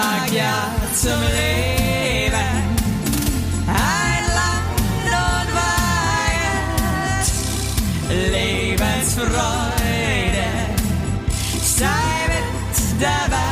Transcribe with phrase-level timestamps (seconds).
[0.00, 2.50] sag ja zum Leben.
[3.66, 7.26] Ein Land und Wahrheit,
[8.08, 10.48] Lebensfreude,
[11.62, 13.46] sei mit dabei.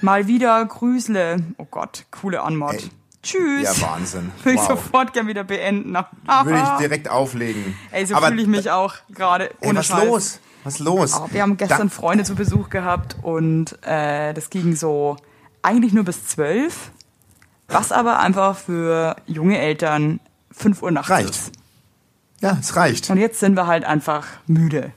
[0.00, 1.36] Mal wieder Grüßle.
[1.58, 2.74] Oh Gott, coole Anmod.
[2.74, 2.90] Ey.
[3.22, 3.78] Tschüss.
[3.80, 4.32] Ja, Wahnsinn.
[4.42, 4.68] Will ich Wow.
[4.70, 5.92] sofort gern wieder beenden.
[5.94, 7.76] Würde ich direkt auflegen.
[7.92, 9.50] Ey, so fühle ich mich auch gerade.
[9.60, 10.04] Ey, Ohne was Scheiß.
[10.06, 10.40] los?
[10.64, 11.14] Was los?
[11.14, 15.16] Aber wir haben gestern Da- Freunde zu Besuch gehabt und äh, das ging so
[15.62, 16.90] eigentlich nur bis zwölf,
[17.68, 20.20] was aber einfach für junge Eltern
[20.52, 21.30] 5 Uhr nachts Reicht.
[21.30, 21.52] ist.
[22.40, 23.08] Ja, es reicht.
[23.10, 24.92] Und jetzt sind wir halt einfach müde.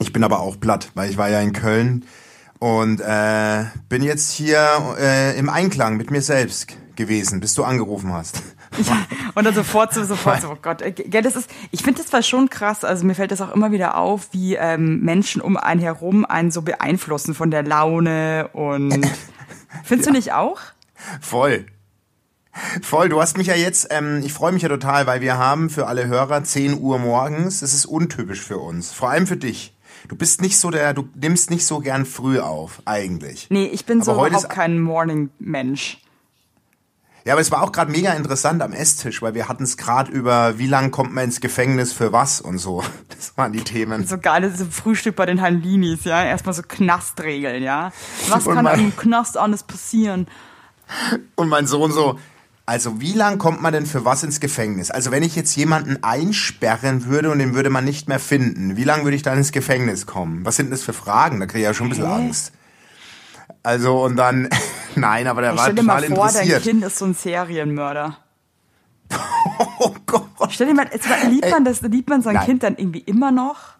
[0.00, 2.04] Ich bin aber auch platt, weil ich war ja in Köln
[2.58, 8.12] und äh, bin jetzt hier äh, im Einklang mit mir selbst gewesen, bis du angerufen
[8.12, 8.42] hast.
[9.34, 10.82] Und dann sofort so, sofort so, oh Gott.
[10.82, 13.54] äh, Gell, das ist, ich finde das zwar schon krass, also mir fällt das auch
[13.54, 18.48] immer wieder auf, wie ähm, Menschen um einen herum einen so beeinflussen von der Laune
[18.52, 19.06] und
[19.84, 20.60] findest du nicht auch?
[21.20, 21.66] Voll.
[22.82, 25.70] Voll, du hast mich ja jetzt, ähm, ich freue mich ja total, weil wir haben
[25.70, 27.60] für alle Hörer 10 Uhr morgens.
[27.60, 28.92] Das ist untypisch für uns.
[28.92, 29.74] Vor allem für dich.
[30.08, 33.48] Du bist nicht so der, du nimmst nicht so gern früh auf, eigentlich.
[33.50, 35.98] Nee, ich bin so Aber heute überhaupt kein Morning-Mensch.
[37.24, 40.10] Ja, aber es war auch gerade mega interessant am Esstisch, weil wir hatten es gerade
[40.10, 42.82] über, wie lang kommt man ins Gefängnis für was und so.
[43.18, 44.06] Das waren die Themen.
[44.06, 46.22] So geil, so Frühstück bei den Hallinis, ja.
[46.24, 47.90] Erstmal so Knastregeln, ja.
[48.28, 50.28] Was Und kann im Knast alles passieren?
[51.34, 52.16] Und mein Sohn so,
[52.68, 54.90] also wie lang kommt man denn für was ins Gefängnis?
[54.90, 58.84] Also wenn ich jetzt jemanden einsperren würde und den würde man nicht mehr finden, wie
[58.84, 60.44] lange würde ich dann ins Gefängnis kommen?
[60.44, 61.40] Was sind das für Fragen?
[61.40, 62.04] Da kriege ich ja schon ein bisschen?
[62.04, 62.52] Angst.
[63.62, 64.48] Also und dann,
[64.94, 66.62] nein, aber der Ich war stell dir total mal vor, dein interessiert.
[66.62, 68.16] Kind ist so ein Serienmörder.
[69.80, 70.28] Oh Gott.
[70.50, 70.88] Stell dir mal,
[71.30, 72.44] liebt man das, liebt man sein Nein.
[72.46, 73.74] Kind dann irgendwie immer noch?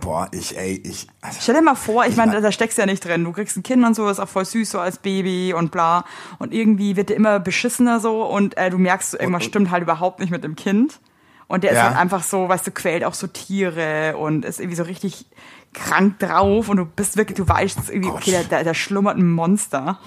[0.00, 1.06] Boah, ich, ey, ich.
[1.20, 3.22] Also, Stell dir mal vor, ich meine, mein- da steckst du ja nicht drin.
[3.24, 6.04] Du kriegst ein Kind und so, ist auch voll süß so als Baby und bla.
[6.38, 9.82] Und irgendwie wird der immer beschissener so und äh, du merkst, irgendwas und- stimmt halt
[9.82, 11.00] überhaupt nicht mit dem Kind.
[11.46, 11.84] Und der ist Ja.
[11.84, 15.26] halt einfach so, weißt du, quält auch so Tiere und ist irgendwie so richtig
[15.72, 18.20] krank drauf und du bist wirklich, du weißt irgendwie, Gott.
[18.20, 19.98] okay, da, da, schlummert ein Monster.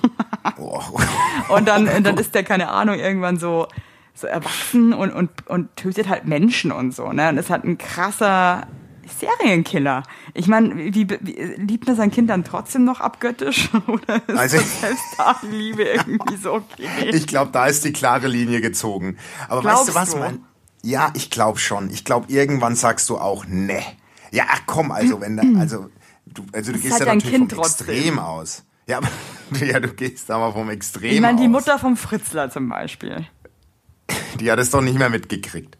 [0.57, 0.79] oh,
[1.49, 3.67] Und dann, dann ist der, keine Ahnung, irgendwann so,
[4.13, 7.29] so erwachsen und, und, und tötet halt Menschen und so, ne?
[7.29, 8.67] Und ist halt ein krasser
[9.19, 10.03] Serienkiller.
[10.33, 13.69] Ich meine, wie, wie, liebt man sein Kind dann trotzdem noch abgöttisch?
[13.87, 17.09] Oder ist Also- das selbst da die Liebe irgendwie so okay?
[17.11, 19.17] Ich glaube, da ist die klare Linie gezogen.
[19.47, 20.17] Aber Glaubst weißt du was, du?
[20.17, 20.45] mein?
[20.83, 21.89] Ja, ich glaube schon.
[21.89, 23.81] Ich glaube, irgendwann sagst du auch, ne.
[24.31, 25.89] Ja, ach komm, also wenn da, also
[26.25, 27.89] du, also du gehst ja natürlich Kind vom trotzdem.
[27.89, 28.63] Extrem aus.
[28.87, 29.07] Ja, aber,
[29.65, 31.51] ja, du gehst aber vom Extrem Ich meine, die aus.
[31.51, 33.25] Mutter vom Fritzler zum Beispiel.
[34.39, 35.77] Die hat es doch nicht mehr mitgekriegt.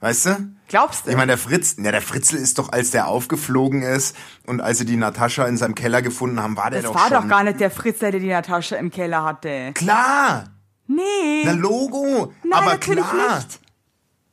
[0.00, 0.48] Weißt du?
[0.68, 1.10] Glaubst du?
[1.10, 4.14] Ich meine, der Fritz, ja, der Fritzl ist doch, als der aufgeflogen ist
[4.46, 7.08] und als sie die Natascha in seinem Keller gefunden haben, war der das doch war
[7.08, 7.22] schon.
[7.22, 9.72] doch gar nicht der Fritzler, der die Natascha im Keller hatte.
[9.74, 10.44] Klar!
[10.86, 11.42] Nee.
[11.44, 12.32] Na Logo!
[12.44, 13.36] Nein, aber natürlich klar!
[13.38, 13.60] nicht.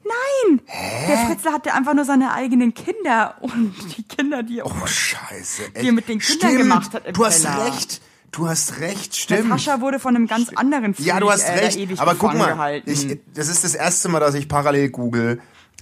[0.06, 0.62] Nein!
[1.08, 5.64] Der Fritzler hatte einfach nur seine eigenen Kinder und die Kinder, die er Oh, scheiße.
[5.82, 7.66] Die er mit den Kindern gemacht hat im Du hast Keller.
[7.66, 8.02] recht.
[8.32, 9.48] Du hast recht, stimmt.
[9.48, 12.00] Natascha wurde von einem ganz anderen Freak, ja, du hast äh, recht.
[12.00, 15.42] Aber guck mal, ich, das ist das erste Mal, dass ich parallel google.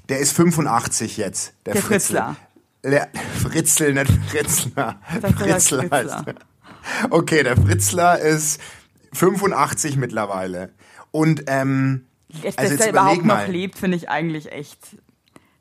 [0.09, 1.53] Der ist 85 jetzt.
[1.65, 2.13] Der, Der Fritzl.
[2.17, 2.35] Fritzler.
[2.83, 3.09] Der
[3.41, 4.99] Fritzl, nicht Fritzler.
[5.07, 5.89] Das ist der Fritzl Fritzler.
[6.17, 6.35] heißt er.
[7.09, 8.59] Okay, der Fritzler ist
[9.13, 10.71] 85 mittlerweile.
[11.11, 12.05] Und ähm,
[12.41, 13.51] Dass also der überhaupt noch mal.
[13.51, 14.79] lebt, finde ich eigentlich echt.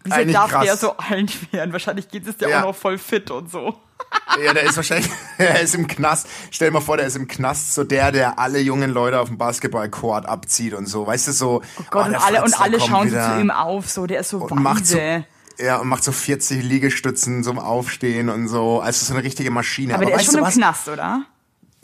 [0.04, 0.64] Wieso Eigentlich darf krass.
[0.64, 1.72] der so alt werden?
[1.72, 2.60] Wahrscheinlich geht es der Ja.
[2.62, 3.74] auch noch voll fit und so.
[4.44, 6.26] Ja, der ist wahrscheinlich, er ist im Knast.
[6.50, 9.28] Stell dir mal vor, der ist im Knast, so der, der alle jungen Leute auf
[9.28, 11.06] dem Basketballcourt abzieht und so.
[11.06, 11.62] Weißt du, so.
[11.78, 14.06] Oh Gott, der und alle, und Fritzler alle schauen so wieder zu ihm auf, so,
[14.06, 15.24] der ist so und macht so, weise.
[15.58, 18.80] ja, und macht so 40 Liegestützen zum Aufstehen und so.
[18.80, 19.94] Also so eine richtige Maschine.
[19.94, 20.44] Aber der ist schon im?
[20.46, 21.22] Knast, oder?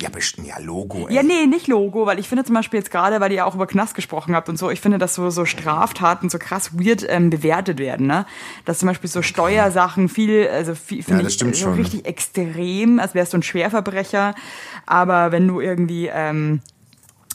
[0.00, 1.14] Ja, bestimmt, ja, Logo, ey.
[1.16, 3.66] Ja, nee, nicht Logo, weil ich finde zum Beispiel jetzt gerade, weil ihr auch über
[3.66, 7.30] Knast gesprochen habt und so, ich finde, dass so, so Straftaten so krass weird ähm,
[7.30, 8.24] bewertet werden, ne?
[8.64, 11.74] Dass zum Beispiel so Steuersachen viel, also viel, finde das ich so schon.
[11.74, 14.36] richtig extrem, als wärst du ein Schwerverbrecher.
[14.86, 16.60] Aber wenn du irgendwie ähm,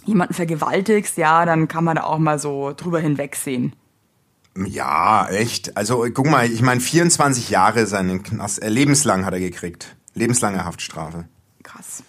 [0.05, 3.73] jemanden vergewaltigst, ja, dann kann man da auch mal so drüber hinwegsehen.
[4.55, 5.75] Ja, echt.
[5.75, 9.97] Also guck mal, ich meine, 24 Jahre seinen Knast, äh, lebenslang hat er gekriegt.
[10.13, 11.25] Lebenslange Haftstrafe.
[11.63, 12.03] Krass.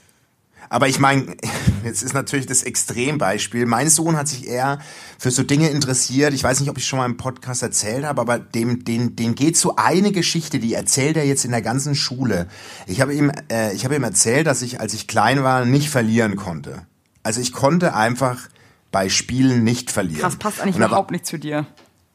[0.74, 1.36] Aber ich meine,
[1.84, 3.64] jetzt ist natürlich das Extrembeispiel.
[3.64, 4.80] Mein Sohn hat sich eher
[5.20, 6.34] für so Dinge interessiert.
[6.34, 9.36] Ich weiß nicht, ob ich schon mal im Podcast erzählt habe, aber dem, den, den
[9.36, 12.48] geht so eine Geschichte, die erzählt er jetzt in der ganzen Schule.
[12.88, 15.90] Ich habe ihm, äh, ich habe ihm erzählt, dass ich, als ich klein war, nicht
[15.90, 16.84] verlieren konnte.
[17.22, 18.48] Also ich konnte einfach
[18.90, 20.22] bei Spielen nicht verlieren.
[20.22, 21.68] Krass, passt eigentlich überhaupt nicht zu dir.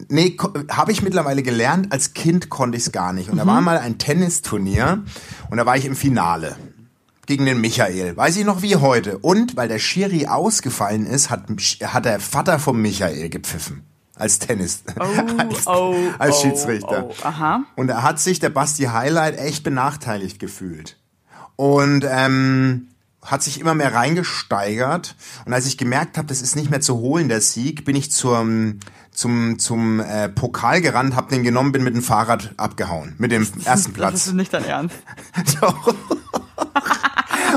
[0.09, 0.35] Nee,
[0.69, 1.93] habe ich mittlerweile gelernt.
[1.93, 3.29] Als Kind konnte ich es gar nicht.
[3.29, 5.05] Und da war mal ein Tennisturnier
[5.49, 6.57] und da war ich im Finale
[7.29, 8.17] gegen den Michael.
[8.17, 9.19] Weiß ich noch wie heute.
[9.19, 11.43] Und weil der Schiri ausgefallen ist, hat,
[11.83, 13.83] hat der Vater vom Michael gepfiffen.
[14.15, 14.83] Als Tennis.
[14.99, 15.03] Oh,
[15.37, 17.07] als, oh, als oh, Schiedsrichter.
[17.07, 17.65] oh, aha.
[17.75, 20.97] Und da hat sich der Basti Highlight echt benachteiligt gefühlt.
[21.55, 22.87] Und ähm,
[23.23, 25.15] hat sich immer mehr reingesteigert.
[25.45, 28.11] Und als ich gemerkt habe, das ist nicht mehr zu holen, der Sieg, bin ich
[28.11, 28.79] zum,
[29.11, 33.13] zum, zum äh, Pokal gerannt, hab den genommen, bin mit dem Fahrrad abgehauen.
[33.19, 34.25] Mit dem ersten Das Platz.
[34.25, 34.95] ist nicht dein Ernst.
[35.61, 35.93] Doch.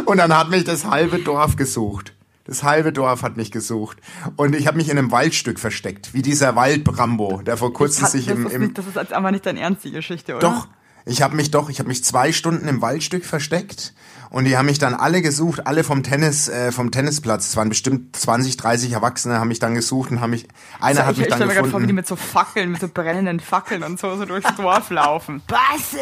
[0.04, 2.14] Und dann hat mich das halbe Dorf gesucht.
[2.44, 3.98] Das halbe Dorf hat mich gesucht.
[4.36, 8.26] Und ich habe mich in einem Waldstück versteckt, wie dieser Waldbrambo, der vor kurzem sich
[8.26, 10.48] das, im, im nicht, das ist einfach nicht dein Ernst, die Geschichte, oder?
[10.48, 10.68] Doch,
[11.04, 13.94] ich habe mich doch, ich habe mich zwei Stunden im Waldstück versteckt
[14.30, 17.48] und die haben mich dann alle gesucht, alle vom Tennis, äh, vom Tennisplatz.
[17.48, 20.48] Es waren bestimmt 20, 30 Erwachsene, haben mich dann gesucht und haben mich,
[20.80, 21.94] einer hat ich mich ich dann stelle mir gerade vor, wie die gefunden.
[21.94, 25.42] mit so Fackeln, mit so brennenden Fackeln und so, so durchs Dorf laufen.
[25.46, 25.98] Basti!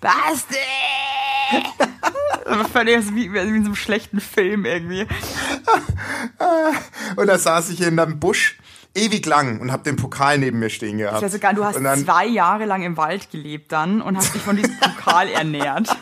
[0.00, 0.56] Basti!
[2.44, 5.06] Das völlig wie, wie in so einem schlechten Film irgendwie.
[7.16, 8.58] Und da saß ich in einem Busch
[8.94, 11.22] ewig lang und habe den Pokal neben mir stehen gehabt.
[11.22, 14.16] Das ist ja sogar, du hast dann, zwei Jahre lang im Wald gelebt dann und
[14.16, 15.96] hast dich von diesem Pokal ernährt.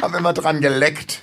[0.00, 1.20] habe immer dran geleckt.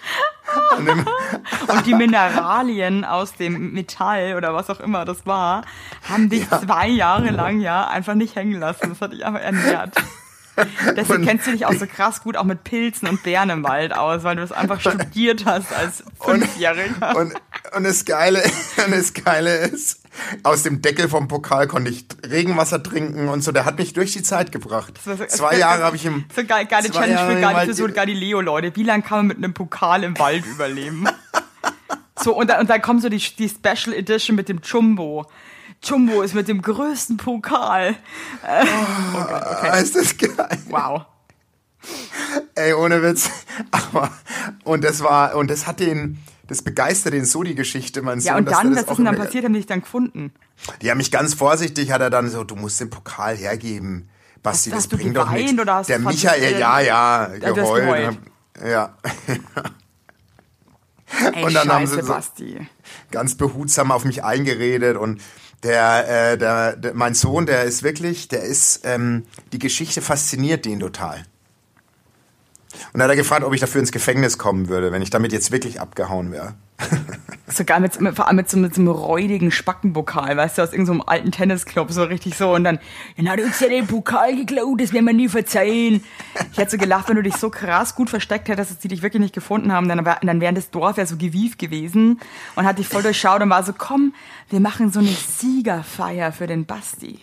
[0.77, 0.87] Und
[1.67, 5.63] Und die Mineralien aus dem Metall oder was auch immer das war,
[6.09, 8.89] haben dich zwei Jahre lang ja einfach nicht hängen lassen.
[8.89, 9.93] Das hat dich einfach ernährt.
[10.95, 13.63] Deswegen Und- kennst du dich auch so krass gut auch mit Pilzen und Bären im
[13.63, 17.15] Wald aus, weil du es einfach studiert hast als Fünfjähriger.
[17.15, 17.33] und,
[17.75, 18.43] und das Geile,
[18.85, 20.02] und das Geile ist,
[20.43, 23.51] aus dem Deckel vom Pokal konnte ich Regenwasser trinken und so.
[23.51, 24.93] Der hat mich durch die Zeit gebracht.
[24.95, 27.41] Das war so- Zwei Jahre habe ich im So geil, geile zwei Challenge Jahre für,
[27.41, 28.75] geile, Wald- für so Galileo-Leute.
[28.75, 31.07] Wie lange kann man mit einem Pokal im Wald überleben?
[32.19, 35.25] So, und dann, und dann kommt so die, die Special Edition mit dem Jumbo.
[35.83, 37.95] Jumbo ist mit dem größten Pokal.
[38.47, 39.69] Äh, oh Gott, okay.
[39.71, 40.57] Ah, ist das geil.
[40.69, 41.01] Wow.
[42.55, 43.29] Ey, ohne Witz.
[43.71, 44.09] Aber,
[44.63, 48.27] und das war, und das hat den, das begeistert den so, die Geschichte, mein Sohn.
[48.27, 49.45] Ja, und dann, was das ist denn dann passiert?
[49.45, 50.33] Haben die dich dann gefunden?
[50.81, 54.09] Die haben mich ganz vorsichtig, hat er dann so, du musst den Pokal hergeben.
[54.41, 55.57] Basti, das du bringt doch nichts.
[55.59, 57.85] oder hast Der Michael, ja, ja, geheult.
[57.85, 58.17] geheult.
[58.65, 58.97] Ja.
[61.33, 62.67] Ey, Und dann haben scheiße, sie so- Basti.
[63.11, 65.21] ganz behutsam auf mich eingeredet und
[65.61, 69.23] der, äh, der, der mein Sohn, der ist wirklich, der ist, ähm,
[69.53, 71.23] die Geschichte fasziniert ihn total.
[72.93, 75.31] Und da hat er gefragt, ob ich dafür ins Gefängnis kommen würde, wenn ich damit
[75.31, 76.53] jetzt wirklich abgehauen wäre.
[77.47, 80.71] Sogar mit, mit, vor allem mit so, mit so einem räudigen Spackenpokal, weißt du, aus
[80.71, 82.51] irgendeinem so alten Tennisclub, so richtig so.
[82.53, 82.79] Und dann,
[83.15, 86.03] dann hat uns ja den Pokal geklaut, das werden wir nie verzeihen.
[86.51, 89.03] Ich hätte so gelacht, wenn du dich so krass gut versteckt hättest, dass die dich
[89.03, 92.19] wirklich nicht gefunden haben, dann, wär- dann wäre das Dorf ja so gewieft gewesen
[92.55, 94.13] und hat dich voll durchschaut und war so, komm,
[94.49, 97.19] wir machen so eine Siegerfeier für den Basti.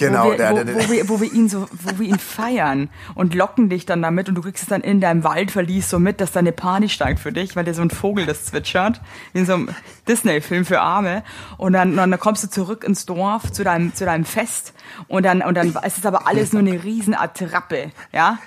[0.00, 2.08] Genau, wo wir, der- wo, der- der- wo, wir, wo wir ihn so, wo wir
[2.08, 5.88] ihn feiern und locken dich dann damit und du kriegst es dann in deinem Waldverlies
[5.88, 8.44] so mit, dass da eine Party steigt für dich, weil dir so ein Vogel das
[8.46, 9.00] zwitschert,
[9.32, 9.68] wie in so einem
[10.08, 11.22] Disney-Film für Arme
[11.56, 14.72] und dann, dann kommst du zurück ins Dorf zu deinem, zu deinem Fest
[15.08, 18.38] und dann, und dann ist es aber alles nur eine riesen Attrappe, ja?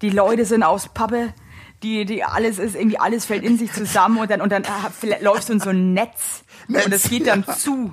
[0.00, 1.32] Die Leute sind aus Pappe,
[1.82, 4.90] die, die alles ist, irgendwie alles fällt in sich zusammen und dann, und dann ah,
[5.20, 7.54] läufst du in so ein Netz, und Netz, es geht dann ja.
[7.56, 7.92] zu.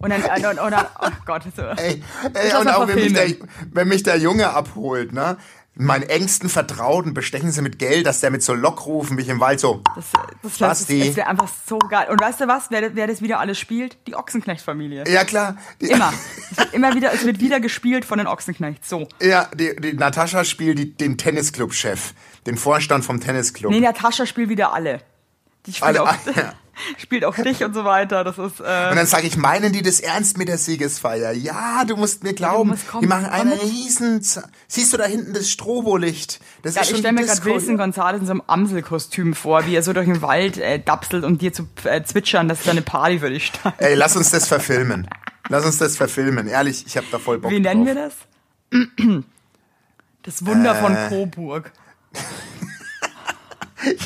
[0.00, 1.62] Und dann, und, und, und dann, oh Gott, so.
[1.62, 2.02] Ey,
[2.32, 3.30] Das ey und auch wenn mich, der,
[3.72, 5.38] wenn mich der Junge abholt, ne?
[5.78, 9.60] Meinen engsten Vertrauten bestechen sie mit Geld, dass der mit so Lockrufen mich im Wald
[9.60, 9.82] so.
[9.94, 11.06] Das, das, das, Basti.
[11.06, 12.08] das wäre einfach so geil.
[12.10, 13.98] Und weißt du was, wer, wer das wieder alles spielt?
[14.06, 15.04] Die Ochsenknecht-Familie.
[15.06, 15.58] Ja klar.
[15.82, 16.14] Die, Immer.
[16.72, 18.88] Immer wieder, es wird wieder gespielt von den Ochsenknechts.
[18.88, 19.06] So.
[19.20, 22.14] Ja, die, die Natascha spielt die, den Tennisclub-Chef,
[22.46, 23.70] den Vorstand vom Tennisclub.
[23.70, 25.00] Nee, Natascha spielt wieder alle.
[25.66, 26.54] Die spielt, Alle, auch, ja.
[26.98, 28.24] spielt auch dich und so weiter.
[28.24, 31.32] Das ist, äh, Und dann sage ich, meinen die das ernst mit der Siegesfeier?
[31.32, 32.70] Ja, du musst mir glauben.
[32.70, 33.02] musst kommen.
[33.02, 33.62] die machen einen mit.
[33.62, 34.20] riesen...
[34.68, 36.40] Siehst du da hinten das Strobolicht?
[36.62, 37.44] Das ja, ist ich stelle mir gerade.
[37.44, 41.24] Wilson Gonzales in so einem Amselkostüm vor, wie er so durch den Wald äh, dapselt
[41.24, 43.80] und dir zu äh, zwitschern, dass da eine Party für dich steigt.
[43.80, 45.08] Ey, lass uns das verfilmen.
[45.48, 46.48] Lass uns das verfilmen.
[46.48, 48.26] Ehrlich, ich habe da voll Bock Wie nennen wir drauf.
[48.70, 48.86] das?
[50.24, 51.08] Das Wunder von Äh.
[51.08, 51.72] Coburg.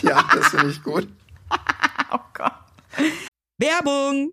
[0.03, 1.09] Ja, das finde ich gut.
[2.12, 2.53] Oh Gott.
[3.59, 4.33] Werbung!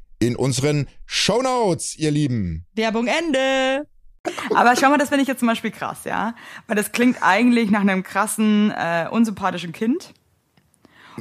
[0.21, 2.65] in unseren Shownotes, ihr Lieben.
[2.75, 3.87] Werbung Ende.
[4.55, 6.35] Aber schau mal, das finde ich jetzt zum Beispiel krass, ja.
[6.67, 10.13] Weil das klingt eigentlich nach einem krassen, äh, unsympathischen Kind.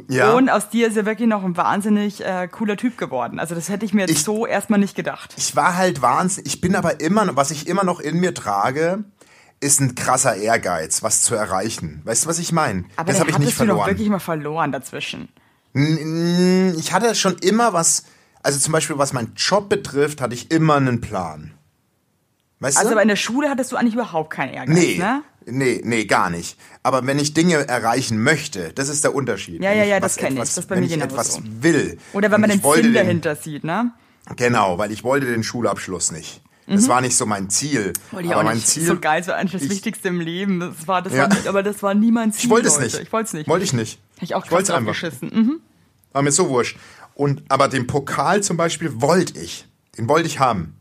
[0.09, 0.35] Ja.
[0.35, 3.41] Und aus dir ist er wirklich noch ein wahnsinnig äh, cooler Typ geworden.
[3.41, 5.35] Also das hätte ich mir jetzt Ich- so erstmal nicht gedacht.
[5.37, 6.55] Ich war halt wahnsinnig.
[6.55, 9.05] Ich bin aber immer, was ich immer noch in mir trage,
[9.61, 12.03] ist ein krasser Ehrgeiz, was zu erreichen.
[12.05, 12.85] Weißt du, was ich meine?
[12.97, 13.91] Aber Das habe ich nicht hattest du doch verloren.
[13.91, 15.29] wirklich mal verloren dazwischen.
[15.75, 18.05] Ich hatte schon immer was,
[18.43, 21.53] also zum Beispiel was meinen Job betrifft, hatte ich immer einen Plan.
[22.61, 22.95] Weißt Also du?
[22.95, 25.23] aber in der Schule hattest du eigentlich überhaupt keinen Ehrgeiz, nee, ne?
[25.47, 26.59] nee, nee, gar nicht.
[26.83, 29.63] Aber wenn ich Dinge erreichen möchte, das ist der Unterschied.
[29.63, 30.41] Ja, Wenn ja, ja, das kenn ich.
[30.41, 31.99] Das bei wenn mir ich etwas will.
[32.13, 33.93] Oder wenn man den Sinn den- dahinter sieht, ne?
[34.37, 36.43] Genau, weil ich wollte den Schulabschluss nicht.
[36.67, 37.89] Das war nicht so mein Ziel.
[37.89, 38.13] Mhm.
[38.15, 38.69] Wollte ich aber auch mein nicht.
[38.69, 40.61] Ziel, so geil, so eigentlich das ich- Wichtigste im Leben.
[40.61, 41.23] Das war, das Ja.
[41.23, 42.45] war nicht, aber das war nie mein Ziel.
[42.45, 43.01] ich wollte es nicht.
[43.01, 43.49] Ich wollte es nicht.
[43.49, 43.99] Wollte ich nicht.
[44.15, 44.93] Hätte ich auch ich wollte krass es einfach.
[44.93, 45.29] geschissen.
[45.35, 45.61] Mhm.
[46.13, 46.77] War mir so wurscht.
[47.21, 49.69] Und, aber den Pokal zum Beispiel wollte ich.
[49.99, 50.75] Den wollte ich haben.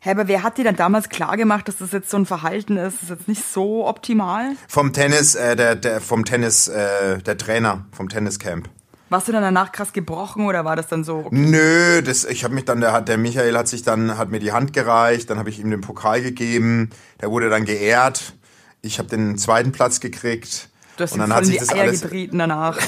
[0.00, 2.78] Hä, aber wer hat dir dann damals klar gemacht, dass das jetzt so ein Verhalten
[2.78, 2.94] ist?
[2.94, 4.52] Das ist jetzt nicht so optimal?
[4.66, 8.70] Vom Tennis, äh, der, der, vom Tennis, äh, der Trainer vom Tenniscamp.
[9.10, 11.16] Warst du dann danach krass gebrochen oder war das dann so?
[11.16, 11.36] Okay?
[11.36, 14.52] Nö, das, ich habe mich dann, der, der Michael hat sich dann, hat mir die
[14.52, 16.88] Hand gereicht, dann habe ich ihm den Pokal gegeben,
[17.20, 18.32] der wurde dann geehrt.
[18.80, 20.70] Ich habe den zweiten Platz gekriegt.
[20.96, 22.78] Du hast und dann hat sich das alles getreten danach.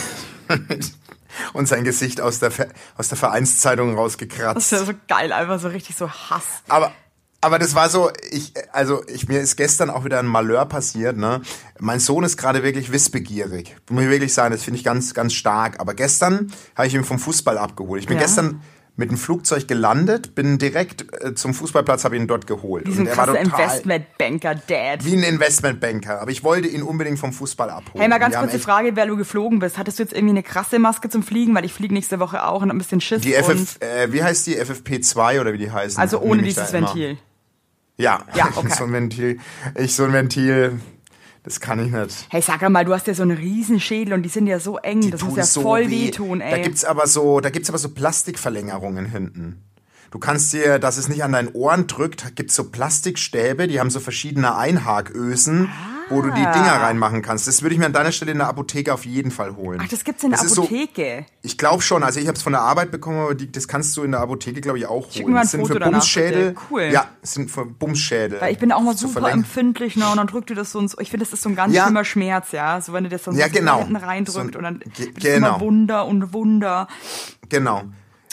[1.52, 2.50] und sein Gesicht aus der,
[2.96, 4.58] aus der Vereinszeitung Das rausgekratzt.
[4.58, 6.44] ist ja so geil, einfach so richtig so Hass.
[6.68, 6.92] Aber,
[7.40, 11.16] aber das war so, ich, also ich, mir ist gestern auch wieder ein Malheur passiert,
[11.16, 11.42] ne?
[11.78, 13.76] Mein Sohn ist gerade wirklich wissbegierig.
[13.90, 15.78] Muss ich wirklich sagen, das finde ich ganz, ganz stark.
[15.80, 18.00] Aber gestern habe ich ihn vom Fußball abgeholt.
[18.00, 18.22] Ich bin Ja.
[18.22, 18.62] gestern
[18.96, 22.86] mit dem Flugzeug gelandet, bin direkt äh, zum Fußballplatz, habe ihn dort geholt.
[22.86, 25.04] Wie ein er krasser Investmentbanker-Dad.
[25.04, 26.20] wie ein Investmentbanker.
[26.20, 28.00] Aber ich wollte ihn unbedingt vom Fußball abholen.
[28.00, 29.76] Hey, mal ganz Wir haben kurz die echt Frage, wer du geflogen bist.
[29.76, 31.54] Hattest du jetzt irgendwie eine krasse Maske zum Fliegen?
[31.54, 33.20] Weil ich fliege nächste Woche auch und hab ein bisschen Schiss.
[33.20, 34.56] Die FF, äh, wie heißt die?
[34.56, 36.00] FFP2 oder wie die heißen?
[36.00, 36.88] also ohne dieses immer.
[36.88, 37.18] Ventil.
[37.98, 38.68] Ja, Ja, okay.
[38.76, 39.38] so ein Ventil.
[39.76, 40.80] Ich so ein Ventil,
[41.46, 42.26] das kann ich nicht.
[42.28, 44.78] Hey, sag mal, du hast ja so einen riesen Schädel und die sind ja so
[44.78, 45.12] eng.
[45.12, 46.06] das muss ja so voll weh.
[46.06, 46.50] wehtun, ey.
[46.50, 49.62] Da gibt's aber so, da gibt's aber so Plastikverlängerungen hinten.
[50.10, 53.90] Du kannst dir, dass es nicht an deinen Ohren drückt, gibt's so Plastikstäbe, die haben
[53.90, 55.70] so verschiedene Einhakösen,
[56.08, 56.52] wo du die Ah.
[56.52, 57.48] Dinger reinmachen kannst.
[57.48, 59.80] Das würde ich mir an deiner Stelle in der Apotheke auf jeden Fall holen.
[59.82, 61.26] Ach, das gibt's in der Das ist so- Apotheke.
[61.42, 63.96] Ich glaube schon, also ich habe es von der Arbeit bekommen, aber die, das kannst
[63.96, 65.32] du in der Apotheke, glaube ich, auch holen.
[65.32, 66.48] mal ein Das sind Foto für danach, Bumsschädel.
[66.50, 66.60] bitte.
[66.70, 66.82] Cool.
[66.92, 68.40] Ja, das sind für Bumsschädel.
[68.40, 69.40] Weil ich bin auch mal super verlängern.
[69.40, 70.08] empfindlich, ne?
[70.08, 70.98] Und dann drückt dir das so, so.
[71.00, 71.84] ich finde, das ist so ein ganz Ja.
[71.84, 72.80] schlimmer Schmerz, ja.
[72.80, 73.78] So wenn du das dann Ja, so genau.
[73.78, 74.80] hinten reindrückt So und dann
[75.18, 75.60] genau.
[75.60, 76.86] Wunder und Wunder.
[77.48, 77.82] Genau.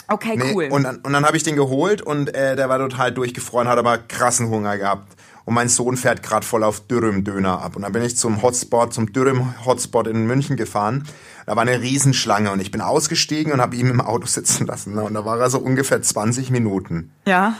[0.06, 0.68] Okay, Nee, cool.
[0.70, 3.78] Und dann, und dann habe ich den geholt und äh, der war total durchgefroren, hat
[3.78, 5.10] aber krassen Hunger gehabt.
[5.44, 7.76] Und mein Sohn fährt gerade voll auf Dürüm-Döner ab.
[7.76, 11.06] Und dann bin ich zum Hotspot, zum Dürüm-Hotspot in München gefahren.
[11.46, 14.96] Da war eine Riesenschlange und ich bin ausgestiegen und habe ihn im Auto sitzen lassen.
[14.98, 17.12] Und da war er so ungefähr 20 Minuten.
[17.26, 17.56] ja.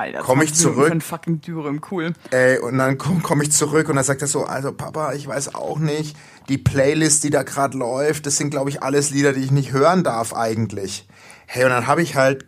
[0.00, 0.92] Alter, Komm ich 20 Minuten zurück?
[0.92, 2.12] Ein fucking Dürüm, cool.
[2.30, 5.26] Ey, und dann komme komm ich zurück und dann sagt er so, also Papa, ich
[5.26, 6.16] weiß auch nicht,
[6.48, 9.72] die Playlist, die da gerade läuft, das sind, glaube ich, alles Lieder, die ich nicht
[9.72, 11.08] hören darf eigentlich.
[11.46, 12.46] Hey, und dann habe ich halt,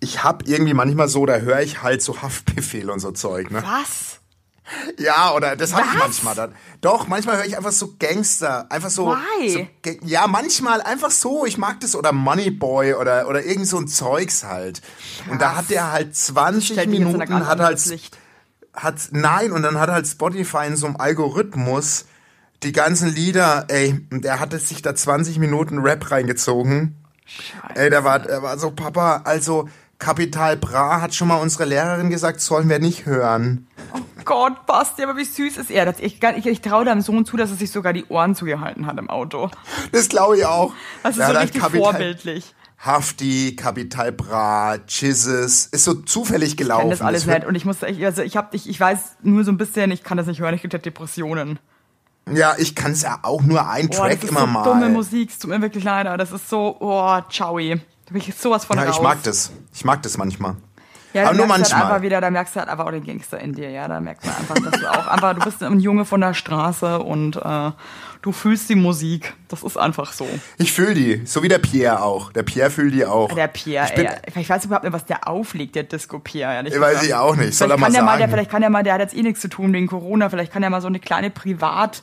[0.00, 3.62] ich hab irgendwie manchmal so, da höre ich halt so Haftbefehl und so Zeug, ne?
[3.62, 4.11] Was?
[4.98, 6.54] Ja, oder das habe ich manchmal dann.
[6.80, 9.14] Doch, manchmal höre ich einfach so Gangster, einfach so.
[9.14, 9.50] Why?
[9.50, 11.46] so ja, manchmal einfach so.
[11.46, 14.82] Ich mag das oder Moneyboy oder oder irgend so ein Zeugs halt.
[15.30, 18.18] Und da hat der halt 20 Stellt mich jetzt in ein Minuten, hat halt Licht.
[18.74, 22.06] hat nein und dann hat halt Spotify in so einem Algorithmus
[22.62, 26.96] die ganzen Lieder, ey, und der hatte sich da 20 Minuten Rap reingezogen.
[27.74, 32.10] Ey, der war, der war so, Papa, also Kapital Bra hat schon mal unsere Lehrerin
[32.10, 33.68] gesagt, sollen wir nicht hören.
[34.24, 35.84] Gott, Basti, aber wie süß ist er.
[35.84, 38.86] Das, ich ich, ich traue deinem Sohn zu, dass er sich sogar die Ohren zugehalten
[38.86, 39.50] hat im Auto.
[39.92, 40.72] Das glaube ich auch.
[41.02, 42.54] Das ist Der so richtig Kapital- vorbildlich.
[42.78, 46.80] Hafti, Kapital Bra, Jizzes, ist so zufällig Ich gelaufen.
[46.82, 49.18] kenne das alles wird- nicht und ich muss, ich, also ich habe, ich, ich weiß
[49.22, 51.60] nur so ein bisschen, ich kann das nicht hören, ich kriege Depressionen.
[52.32, 54.64] Ja, ich kann es ja auch nur ein Boah, Track das ist immer so mal.
[54.64, 57.80] dumme Musik, es tut mir wirklich leid, aber das ist so, oh, tschaui.
[58.06, 58.96] Da bin ich sowas von ja, raus.
[58.96, 59.52] ich mag das.
[59.72, 60.56] Ich mag das manchmal.
[61.12, 61.82] Ja, aber nur halt manchmal.
[61.82, 63.86] einfach wieder, da merkst du halt einfach auch den Gangster in dir, ja.
[63.88, 66.98] Da merkt man einfach, dass du auch einfach, du bist ein Junge von der Straße
[67.00, 67.70] und äh,
[68.22, 69.34] du fühlst die Musik.
[69.48, 70.26] Das ist einfach so.
[70.58, 72.32] Ich fühle die, so wie der Pierre auch.
[72.32, 73.32] Der Pierre fühlt die auch.
[73.34, 76.54] Der Pierre, Ich bin- ey, ich weiß überhaupt nicht, was der auflegt, der Disco Pierre.
[76.54, 77.06] ehrlich Weiß gesagt.
[77.06, 77.54] ich auch nicht.
[77.54, 78.32] Soll Vielleicht er mal kann der mal, der, sagen.
[78.32, 80.62] vielleicht kann der mal, der hat jetzt eh nichts zu tun wegen Corona, vielleicht kann
[80.62, 82.02] er mal so eine kleine Privat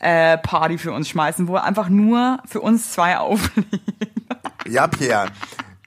[0.00, 3.68] äh, Party für uns schmeißen, wo er einfach nur für uns zwei auflegt.
[4.66, 5.26] Ja, Pierre.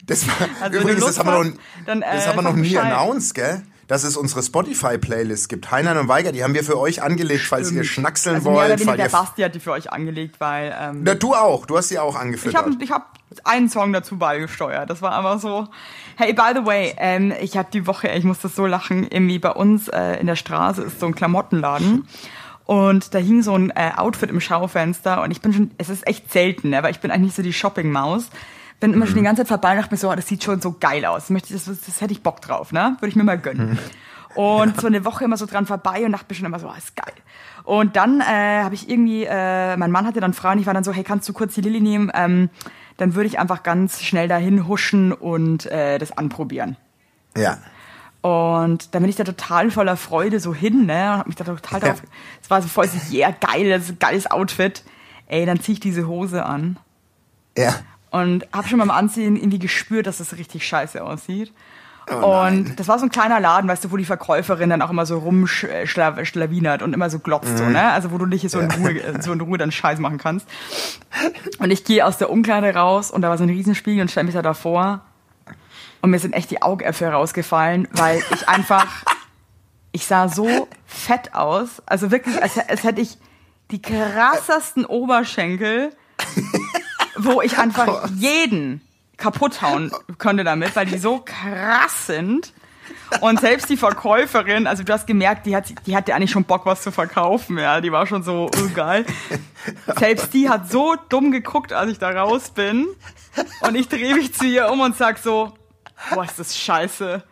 [0.05, 2.69] Das war, Also übrigens, das haben wir noch, dann, äh, das haben wir noch nie
[2.73, 2.91] Bescheid.
[2.91, 3.63] announced, gell?
[3.87, 5.69] Dass es unsere Spotify-Playlist gibt.
[5.69, 8.69] Heinlein und Weiger, die haben wir für euch angelegt, falls ihr schnackseln Also mehr oder
[8.69, 8.79] wollt.
[8.79, 11.77] weniger Weil der Basti hat die für euch angelegt, weil ähm, Na, du auch, du
[11.77, 12.65] hast sie auch Ich angefüttert.
[12.65, 14.89] habe ich hab einen Song dazu beigesteuert.
[14.89, 15.67] Das war einfach so.
[16.15, 19.39] Hey, by the way, ähm, ich habe die Woche, ich muss das so lachen, irgendwie
[19.39, 22.07] bei uns äh, in der Straße ist so ein Klamottenladen.
[22.65, 26.07] Und da hing so ein äh, Outfit im Schaufenster und ich bin schon, es ist
[26.07, 28.29] echt selten, ne, weil ich bin eigentlich so die Shopping-Maus.
[28.83, 30.59] Bin immer schon die ganze Zeit vorbei und dachte mir so, oh, das sieht schon
[30.59, 31.21] so geil aus.
[31.23, 32.97] Das, möchte, das, das hätte ich Bock drauf, ne?
[32.99, 33.79] Würde ich mir mal gönnen.
[34.35, 36.77] Und so eine Woche immer so dran vorbei und dachte mir schon immer so, oh,
[36.77, 37.13] ist geil.
[37.63, 40.83] Und dann äh, habe ich irgendwie, äh, mein Mann hatte dann Fragen, ich war dann
[40.83, 42.11] so, hey, kannst du kurz die Lilly nehmen?
[42.13, 42.49] Ähm,
[42.97, 46.75] dann würde ich einfach ganz schnell dahin huschen und äh, das anprobieren.
[47.37, 47.57] ja.
[48.21, 51.11] Und dann bin ich da total voller Freude so hin, ne?
[51.11, 51.87] Und hab mich da total Ja.
[51.89, 52.03] drauf.
[52.41, 54.83] Es war so voll so, yeah, geil, das ist ein geiles Outfit.
[55.27, 56.77] Ey, dann zieh ich diese Hose an
[57.57, 57.75] Ja.
[58.13, 61.51] Und habe schon beim Anziehen irgendwie gespürt, dass es richtig scheiße aussieht.
[62.11, 64.91] Oh und das war so ein kleiner Laden, weißt du, wo die Verkäuferin dann auch
[64.91, 67.91] immer so rumschlawinert und immer so glotzt, so, ne?
[67.91, 70.47] Also wo du nicht so in, Ruhe, so in Ruhe dann Scheiß machen kannst.
[71.57, 74.25] Und ich gehe aus der Umkleide raus und da war so ein Riesenspiegel und stell
[74.25, 75.01] mich da davor.
[76.01, 79.05] Und mir sind echt die Augäpfel rausgefallen, weil ich einfach,
[79.91, 81.81] ich sah so fett aus.
[81.87, 83.17] Also wirklich, als, als hätte ich
[83.71, 85.89] die krassesten Oberschenkel,
[87.15, 88.81] wo ich einfach jeden
[89.17, 92.53] kaputt hauen könnte damit, weil die so krass sind.
[93.21, 96.65] Und selbst die Verkäuferin, also du hast gemerkt, die, hat, die hatte eigentlich schon Bock,
[96.65, 97.79] was zu verkaufen, ja.
[97.79, 99.05] Die war schon so, oh, geil.
[99.97, 102.87] Selbst die hat so dumm geguckt, als ich da raus bin.
[103.61, 105.53] Und ich drehe mich zu ihr um und sag so,
[106.13, 107.23] boah, ist das scheiße.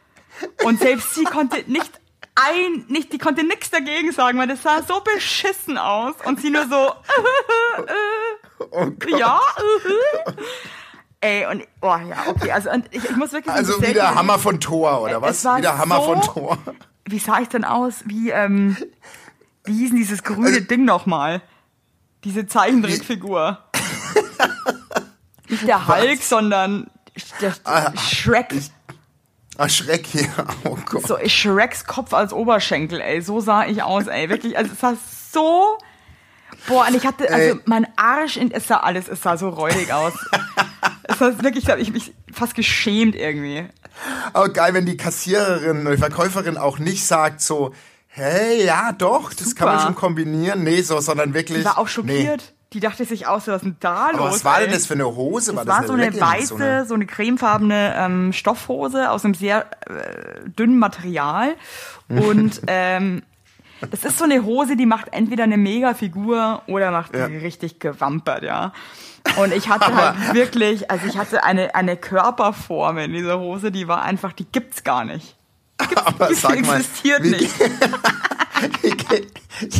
[0.63, 1.99] Und selbst sie konnte nicht
[2.35, 6.15] ein, nicht, die konnte nichts dagegen sagen, weil das sah so beschissen aus.
[6.25, 6.93] Und sie nur so,
[8.71, 9.19] Oh Gott.
[9.19, 9.39] ja,
[11.21, 13.93] äh, Ey, und, oh ja, okay, also und ich, ich muss wirklich Also sagen, wie
[13.93, 15.45] der selten- Hammer von Thor, oder was?
[15.45, 16.57] war Wie der Hammer so- von Thor.
[17.05, 18.01] Wie sah ich denn aus?
[18.05, 18.75] Wie, ähm,
[19.65, 21.41] wie hieß denn dieses grüne Also- Ding nochmal?
[22.23, 23.57] Diese Zeichentrickfigur.
[25.49, 26.89] Nicht der Hulk, sondern
[27.41, 28.47] der Ah, Shrek.
[29.57, 30.29] Ah, Schreck hier.
[30.63, 31.05] Oh Gott.
[31.05, 33.21] So Shreks Kopf als Oberschenkel, ey.
[33.21, 34.29] So sah ich aus, ey.
[34.29, 34.93] Wirklich, also es sah
[35.31, 35.77] so.
[36.67, 37.59] Boah, und ich hatte, also Ey.
[37.65, 40.13] mein Arsch, in, es sah alles, es sah so räudig aus.
[41.03, 43.65] es war wirklich, ich habe mich fast geschämt irgendwie.
[44.33, 47.73] Aber geil, wenn die Kassiererin oder die Verkäuferin auch nicht sagt so,
[48.07, 50.63] hey, ja doch, das kann man schon kombinieren.
[50.63, 51.59] Nee, so, sondern wirklich.
[51.59, 51.91] Die war auch Nee.
[51.91, 52.53] schockiert.
[52.73, 54.19] Die dachte sich aus, was ist denn da los?
[54.21, 54.63] Aber was war ey?
[54.65, 55.53] denn das für eine Hose?
[55.53, 59.25] Das das war so eine Leggings, weiße, so eine- so eine cremefarbene ähm, Stoffhose aus
[59.25, 61.55] einem sehr äh, dünnen Material.
[62.07, 63.23] Und ähm,
[63.89, 67.25] das ist so eine Hose, die macht entweder eine Mega-Figur oder macht Ja.
[67.25, 68.73] richtig gewampert, ja.
[69.37, 73.87] Und ich hatte halt wirklich, also ich hatte eine, eine Körperform in dieser Hose, die
[73.87, 75.35] war einfach, die gibt's gar nicht.
[76.05, 77.53] Aber Die sag mal, existiert wie, nicht.
[78.81, 79.31] wie, geht,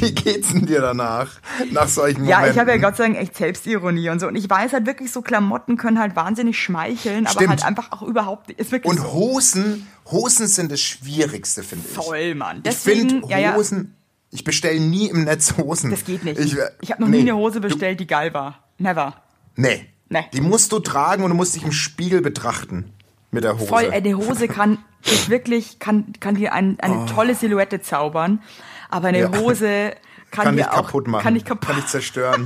[0.01, 1.29] wie geht's denn dir danach?
[1.71, 2.53] Nach solchen Ja, Momenten?
[2.55, 4.27] ich habe ja Gott sei Dank echt Selbstironie und so.
[4.27, 7.49] Und ich weiß halt wirklich, so Klamotten können halt wahnsinnig schmeicheln, aber Stimmt.
[7.49, 8.59] halt einfach auch überhaupt nicht.
[8.59, 9.11] Ist wirklich Und so.
[9.13, 11.95] Hosen, Hosen sind das Schwierigste, finde ich.
[11.95, 12.57] Voll, Mann.
[12.57, 13.95] Ich Deswegen, finde ja, ja, Hosen,
[14.29, 15.91] ich bestelle nie im Netz Hosen.
[15.91, 16.39] das geht nicht.
[16.39, 17.17] Ich, Ich, habe noch nee.
[17.17, 18.63] nie eine Hose bestellt, die geil war.
[18.77, 19.15] Never.
[19.55, 19.85] Nee.
[20.09, 20.25] Nee.
[20.33, 22.91] Die musst du tragen und du musst dich im Spiegel betrachten
[23.31, 23.67] mit der Hose.
[23.67, 28.41] Voll, äh, eine Hose kann ist wirklich, kann, kann dir ein, eine tolle Silhouette zaubern,
[28.89, 29.33] aber eine Oh.
[29.33, 29.39] Ja.
[29.39, 29.91] Hose
[30.31, 31.23] kann, kann dich auch, kaputt machen.
[31.23, 32.45] Kann dich kaputt Kann dich zerstören.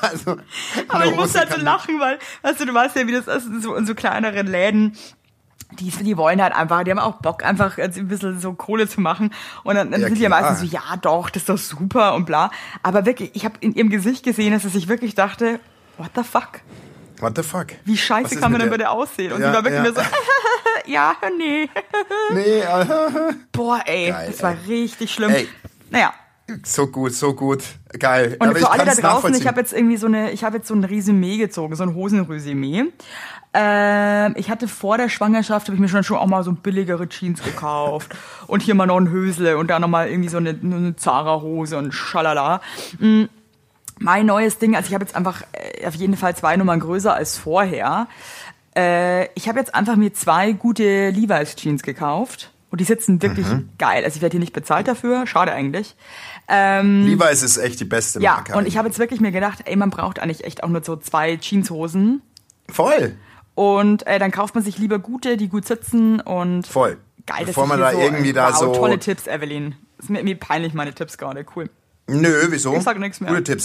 [0.00, 0.36] also,
[0.88, 3.46] Aber ich muss halt so lachen, weil, weißt du, du weißt ja, wie das ist
[3.46, 4.96] in so, in so kleineren Läden.
[5.72, 9.00] Die, die wollen halt einfach, die haben auch Bock, einfach ein bisschen so Kohle zu
[9.02, 9.34] machen.
[9.64, 10.40] Und dann, dann Ja, sind die ja klar.
[10.40, 12.50] meistens so, ja doch, das ist doch super und bla.
[12.82, 15.60] Aber wirklich, ich habe in ihrem Gesicht gesehen, dass sie sich wirklich dachte,
[15.98, 16.60] what the fuck?
[17.20, 17.68] What the fuck?
[17.84, 19.32] Wie scheiße kann man denn bei der- aussehen?
[19.32, 19.92] Und Ja, sie war wirklich ja.
[19.92, 20.00] nur so,
[20.86, 21.68] ja, nee.
[22.32, 22.86] Nee, äh,
[23.52, 24.58] Boah, ey, Geil, das war ey.
[24.68, 25.30] richtig schlimm.
[25.30, 25.48] Ey.
[25.90, 26.12] Naja,
[26.64, 27.62] So gut, so gut.
[27.98, 28.36] Geil.
[28.38, 30.68] Und Aber für alle da draußen, ich habe jetzt irgendwie so eine, ich habe jetzt
[30.68, 32.84] so ein Resümee gezogen, so ein Hosenresümee.
[33.54, 37.08] Ähm, ich hatte vor der Schwangerschaft, habe ich mir schon, schon auch mal so billigere
[37.08, 38.14] Jeans gekauft
[38.46, 41.78] und hier mal noch ein Hösle und da noch mal irgendwie so eine, eine Zara-Hose
[41.78, 42.60] und schalala.
[42.98, 43.24] Mm,
[44.00, 47.14] Mein neues Ding, also ich habe jetzt einfach äh, auf jeden Fall zwei Nummern größer
[47.14, 48.06] als vorher.
[48.76, 53.46] Äh, ich habe jetzt einfach mir zwei gute Levi's Jeans gekauft und die sitzen wirklich
[53.46, 53.70] Mhm.
[53.78, 54.04] geil.
[54.04, 55.96] Also ich werde hier nicht bezahlt dafür, schade eigentlich.
[56.48, 58.56] Ähm, Levi's ist echt die beste ja, Marke.
[58.56, 60.96] und ich habe jetzt wirklich mir gedacht, ey, man braucht eigentlich echt auch nur so
[60.96, 62.22] zwei Jeanshosen.
[62.70, 63.16] Voll,
[63.54, 66.98] Und äh, dann kauft man sich lieber gute, die gut sitzen und voll.
[67.26, 68.72] geil, Bevor man da so, irgendwie da wow, so.
[68.74, 69.74] tolle Tipps, Evelyn.
[69.98, 71.44] Ist mir irgendwie peinlich, meine Tipps gerade.
[71.56, 71.68] Cool.
[72.06, 72.74] Nö, wieso?
[72.76, 73.30] Ich sag nix mehr.
[73.30, 73.64] Gute Tipps.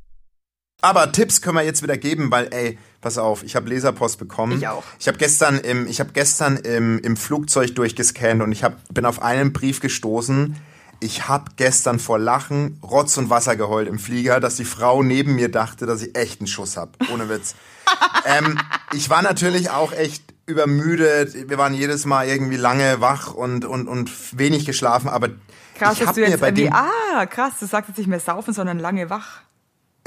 [0.81, 4.57] Aber Tipps können wir jetzt wieder geben, weil, ey, pass auf, ich habe Leserpost bekommen.
[4.57, 4.83] Ich auch.
[4.99, 9.05] Ich habe gestern im, ich habe gestern im, im Flugzeug durchgescannt und ich hab, bin
[9.05, 10.55] auf einen Brief gestoßen.
[10.99, 15.35] Ich habe gestern vor Lachen Rotz und Wasser geheult im Flieger, dass die Frau neben
[15.35, 16.97] mir dachte, dass ich echt einen Schuss hab.
[17.11, 17.55] Ohne Witz.
[18.25, 18.59] ähm,
[18.93, 21.49] ich war natürlich auch echt übermüdet.
[21.49, 25.29] Wir waren jedes Mal irgendwie lange wach und, und, und wenig geschlafen, aber
[25.75, 28.07] Krass, ich dass hab du mir jetzt bei dem, ah, krass, du sagst jetzt nicht
[28.07, 29.41] mehr saufen, sondern lange wach.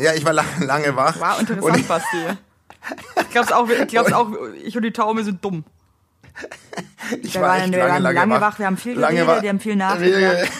[0.00, 1.16] Ja, ich war lange, lange wach.
[1.20, 2.16] Wow, Und interessant, ich- Basti.
[3.20, 4.28] Ich glaub's auch, ich glaub's auch,
[4.62, 5.64] ich und die Taume sind dumm.
[7.22, 8.40] Ich Wir war waren, echt wir lange, waren lange, lange wach.
[8.40, 10.50] wach, wir haben viel geredet, wir haben viel nachgedacht.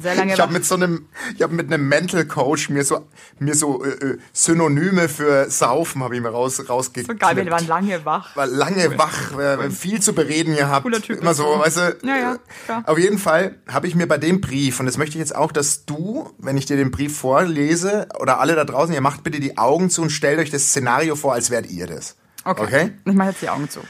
[0.00, 3.06] Sehr lange Ich habe mit so einem, ich habe mit einem Mental Coach mir so,
[3.38, 7.08] mir so äh, äh, Synonyme für Saufen habe ich mir raus rausgekriegt.
[7.08, 8.34] so geil, wir waren lange wach.
[8.36, 10.82] war lange wach, äh, viel zu bereden gehabt.
[10.82, 11.96] Cooler Typ Immer so, weißt du.
[12.02, 12.82] Ja, ja, äh, klar.
[12.86, 15.52] Auf jeden Fall habe ich mir bei dem Brief, und das möchte ich jetzt auch,
[15.52, 19.40] dass du, wenn ich dir den Brief vorlese, oder alle da draußen, ihr macht bitte
[19.40, 22.16] die Augen zu und stellt euch das Szenario vor, als wärt ihr das.
[22.44, 22.62] Okay.
[22.62, 22.92] okay?
[23.04, 23.80] Ich mach jetzt die Augen zu.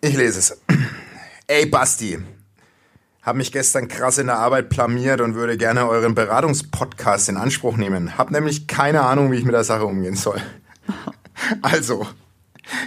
[0.00, 0.58] Ich lese es.
[1.46, 2.18] Ey, Basti.
[3.26, 7.76] Hab mich gestern krass in der Arbeit blamiert und würde gerne euren Beratungspodcast in Anspruch
[7.76, 8.16] nehmen.
[8.16, 10.40] Hab nämlich keine Ahnung, wie ich mit der Sache umgehen soll.
[11.60, 12.06] Also,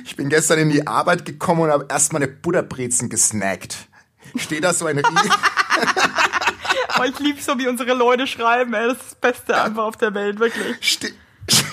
[0.04, 3.78] ich bin gestern in die Arbeit gekommen und habe erstmal eine Butterbrezen gesnackt.
[4.38, 5.30] Steht da so ein Rie
[6.98, 8.88] Oh, ich lieb so, wie unsere Leute schreiben, ey.
[8.88, 10.78] Das ist das Beste einfach auf der Welt, wirklich.
[10.82, 11.12] ste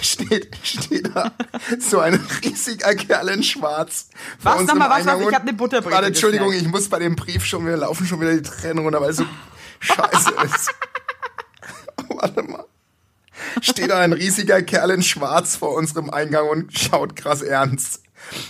[0.06, 1.32] steht, steht da
[1.78, 4.08] so ein riesiger Kerl in Schwarz.
[4.42, 4.62] Was?
[4.62, 5.20] Nochmal, was, was?
[5.20, 8.06] Ich und- hab eine Butterbrezel Warte, Entschuldigung, ich muss bei dem Brief schon wieder laufen,
[8.06, 9.26] schon wieder die Tränen runter, weil es so
[9.80, 10.70] scheiße ist.
[12.08, 12.64] Warte mal.
[13.60, 18.02] Steht da ein riesiger Kerl in Schwarz vor unserem Eingang und schaut krass ernst.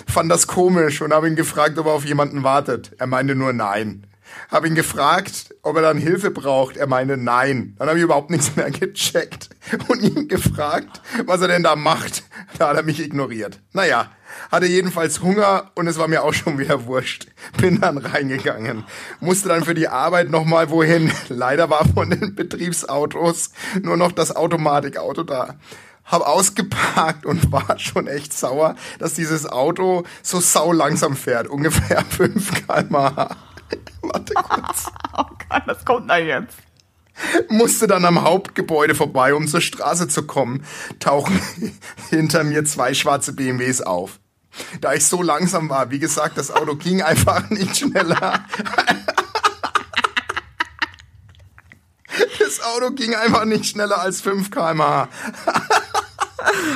[0.07, 2.93] Fand das komisch und habe ihn gefragt, ob er auf jemanden wartet.
[2.99, 4.06] Er meinte nur nein.
[4.51, 6.77] Habe ihn gefragt, ob er dann Hilfe braucht.
[6.77, 7.75] Er meinte nein.
[7.79, 9.51] Dann habe ich überhaupt nichts mehr gecheckt
[9.89, 12.25] und ihn gefragt, was er denn da macht.
[12.59, 13.61] Da hat er mich ignoriert.
[13.73, 14.11] Naja,
[14.51, 17.27] hatte jedenfalls Hunger und es war mir auch schon wieder wurscht.
[17.59, 18.85] Bin dann reingegangen.
[19.21, 21.11] Musste dann für die Arbeit nochmal wohin.
[21.29, 23.51] Leider war von den Betriebsautos
[23.83, 25.57] nur noch das Automatikauto da.
[26.05, 31.49] Hab ausgeparkt und war schon echt sauer, dass dieses Auto so sau langsam fährt.
[31.49, 33.37] Ungefähr 5 km/h.
[34.03, 34.87] Warte kurz.
[35.19, 36.59] Oh Gott, was kommt da jetzt?
[37.49, 40.63] Musste dann am Hauptgebäude vorbei, um zur Straße zu kommen,
[41.01, 41.41] tauchen
[42.11, 44.21] hinter mir zwei schwarze BMWs auf.
[44.83, 48.45] Da ich so langsam war, wie gesagt, das Auto ging einfach nicht schneller.
[52.39, 55.09] Das Auto ging einfach nicht schneller als 5 km/h.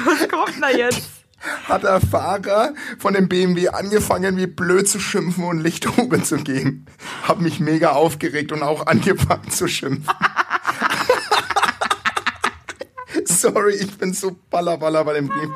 [0.05, 1.20] Was kommt da jetzt?
[1.65, 6.87] Hat der Fahrer von dem BMW angefangen, wie blöd zu schimpfen und Lichthupe zu geben.
[7.27, 10.13] Hab mich mega aufgeregt und auch angefangen zu schimpfen.
[13.25, 15.51] Sorry, ich bin so ballerballer bei dem Brief.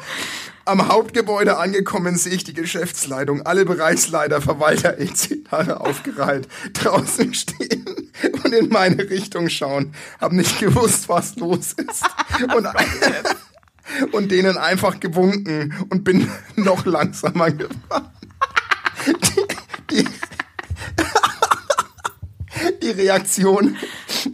[0.67, 5.75] Am Hauptgebäude angekommen sehe ich die Geschäftsleitung, alle Bereichsleiter, Verwalter etc.
[5.77, 8.11] aufgereiht, draußen stehen
[8.43, 9.95] und in meine Richtung schauen.
[10.19, 12.05] Hab nicht gewusst, was los ist.
[12.57, 12.67] Und,
[14.13, 18.11] und denen einfach gewunken und bin noch langsamer gefahren.
[19.91, 20.09] Die, die,
[22.83, 23.77] die Reaktion,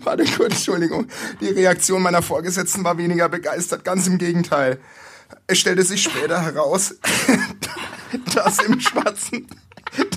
[0.05, 1.07] warte kurz, Entschuldigung,
[1.41, 4.79] die Reaktion meiner Vorgesetzten war weniger begeistert, ganz im Gegenteil.
[5.47, 6.95] Es stellte sich später heraus,
[8.35, 9.47] dass im schwarzen,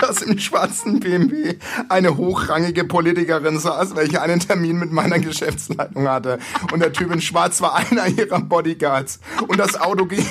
[0.04, 1.56] dass im schwarzen BMW
[1.88, 6.40] eine hochrangige Politikerin saß, welche einen Termin mit meiner Geschäftsleitung hatte.
[6.74, 9.22] Und der Typ in Schwarz war einer ihrer Bodyguards.
[9.48, 10.26] Und das Auto ging,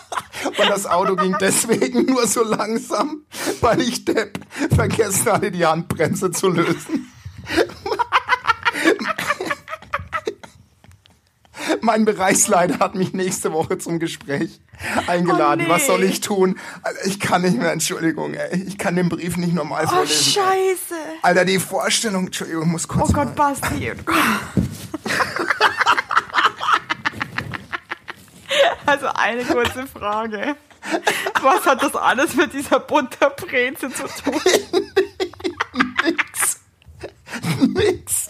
[0.46, 3.22] und das Auto ging deswegen nur so langsam,
[3.60, 4.40] weil ich Depp
[4.74, 7.12] vergessen hatte, die Handbremse zu lösen.
[11.80, 14.60] Mein Bereichsleiter hat mich nächste Woche zum Gespräch
[15.06, 15.64] eingeladen.
[15.64, 15.74] Oh, nee.
[15.74, 16.58] Was soll ich tun?
[16.82, 18.62] Alter, Ich kann nicht mehr, Entschuldigung, ey.
[18.66, 20.32] Ich kann den Brief nicht normal Oh, vorlesen.
[20.32, 20.94] scheiße.
[21.22, 23.54] Alter, die Vorstellung, Entschuldigung, muss kurz Oh Gott, mal.
[23.54, 23.92] Basti.
[28.86, 30.56] Also eine kurze Frage.
[31.42, 34.40] Was hat das alles mit dieser Butterbreze zu tun?
[36.04, 36.60] Nix.
[37.60, 38.28] Nix.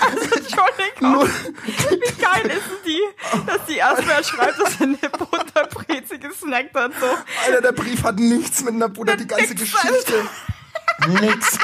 [0.00, 1.28] Entschuldigung.
[1.64, 3.02] Wie geil ist denn die,
[3.46, 6.92] dass die erstmal schreibt, dass sie eine Butterbreze gesnackt hat.
[6.98, 7.06] So.
[7.44, 10.26] Alter, der Brief hat nichts mit einer Bruder, die ganze Nix, Geschichte.
[11.08, 11.58] Nix.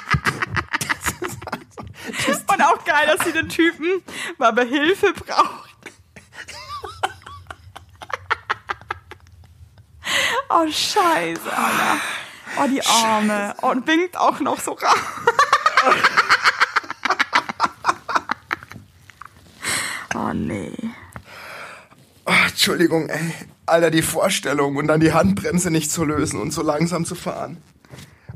[2.46, 4.02] Und auch geil, dass sie den Typen
[4.38, 5.70] mal bei Hilfe braucht.
[10.50, 12.00] Oh, scheiße, Alter.
[12.58, 13.54] Oh, die Arme.
[13.62, 14.98] Oh, und winkt auch noch so raus.
[20.46, 20.72] Nee.
[22.26, 23.32] Oh, Entschuldigung, ey.
[23.66, 27.56] Alter, die Vorstellung und dann die Handbremse nicht zu lösen und so langsam zu fahren.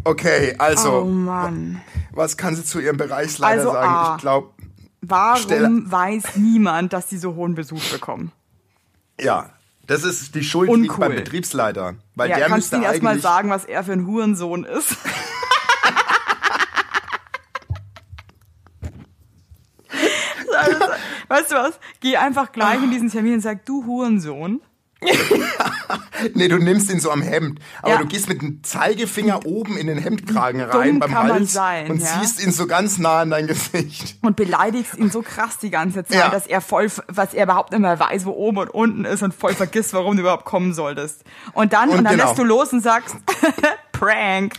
[0.04, 1.80] Okay, also, Oh, Mann.
[2.12, 3.88] was kann sie zu ihrem Bereichsleiter Also, sagen?
[3.88, 4.14] A.
[4.16, 4.50] Ich glaube,
[5.02, 8.32] Warum Stelle- weiß niemand, dass die so hohen Besuch bekommen?
[9.20, 9.50] ja.
[9.88, 10.98] Das ist die Schuld liegt Uncool.
[11.10, 11.94] beim Betriebsleiter.
[12.16, 14.96] Weil Ja, der kannst du ihm erstmal sagen, was er für ein Hurensohn ist?
[21.28, 21.78] weißt du was?
[22.00, 24.60] Geh einfach gleich in diesen Termin und sag, du Hurensohn.
[26.32, 27.60] Nee, du nimmst ihn so am Hemd.
[27.82, 27.98] Aber Ja.
[27.98, 32.06] du gehst mit dem Zeigefinger oben in den Hemdkragen rein beim Hals sein, und ja?
[32.20, 34.16] ziehst ihn so ganz nah an dein Gesicht.
[34.22, 36.30] Und beleidigst ihn so krass die ganze Zeit, Ja.
[36.30, 39.34] dass er voll, was er überhaupt nicht mehr weiß, wo oben und unten ist und
[39.34, 41.22] voll vergisst, warum du überhaupt kommen solltest.
[41.52, 42.28] Und dann, und, Und dann genau.
[42.28, 43.14] lässt du los und sagst,
[43.92, 44.54] Prank.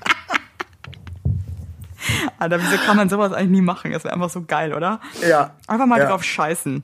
[2.39, 3.93] Alter, wieso kann man sowas eigentlich nie machen?
[3.93, 5.01] Das wäre einfach so geil, oder?
[5.27, 5.55] Ja.
[5.67, 6.07] Einfach mal ja.
[6.07, 6.83] drauf scheißen.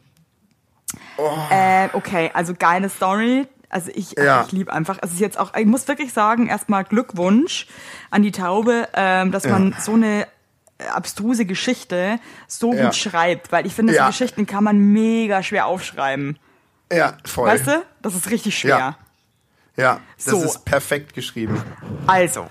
[1.50, 3.46] Äh, okay, also geile Story.
[3.68, 4.44] Also ich, Ja.
[4.46, 7.66] ich liebe einfach, es ist jetzt auch, ich muss wirklich sagen, erstmal Glückwunsch
[8.10, 10.26] an die Taube, ähm, dass man so eine
[10.78, 12.84] äh, abstruse Geschichte so Ja.
[12.86, 14.06] gut schreibt, weil ich finde, so Ja.
[14.06, 16.38] Geschichten kann man mega schwer aufschreiben.
[16.92, 17.48] Ja, voll.
[17.48, 17.82] Weißt du?
[18.02, 18.78] Das ist richtig schwer.
[18.78, 18.96] Ja.
[19.78, 20.42] Ja, das So.
[20.42, 21.60] ist perfekt geschrieben.
[22.06, 22.46] Also,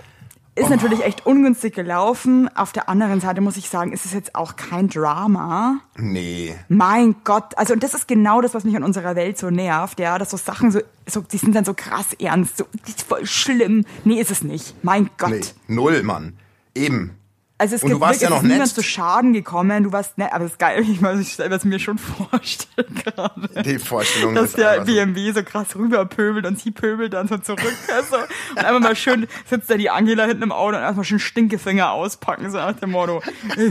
[0.56, 2.50] ist natürlich echt ungünstig gelaufen.
[2.56, 5.80] Auf der anderen Seite muss ich sagen, ist es jetzt auch kein Drama.
[5.98, 6.56] Nee.
[6.70, 10.00] Mein Gott, also und das ist genau das, was mich an unserer Welt so nervt,
[10.00, 13.02] ja, dass so Sachen so, so die sind dann so krass ernst, so das ist
[13.04, 13.86] voll schlimm.
[14.06, 14.76] Nee, ist es nicht.
[14.84, 15.32] Mein Gott.
[15.32, 15.42] Nee.
[15.68, 16.38] Null, Mann.
[16.74, 17.12] Eben.
[17.58, 19.94] Also es Und du gibt warst wirklich, ja es noch niemand zu Schaden gekommen, du
[19.94, 23.64] warst nett, aber das ist geil, ich weiß, ich stelle es mir schon vorstellen gerade.
[23.64, 24.86] Die Vorstellung Dass der so.
[24.86, 27.62] BMW so krass rüberpöbelt und sie pöbelt dann so zurück.
[27.96, 31.20] Also, und einfach mal schön sitzt da die Angela hinten im Auto und erstmal schön
[31.20, 33.22] Stinkefinger auspacken, so nach dem Motto.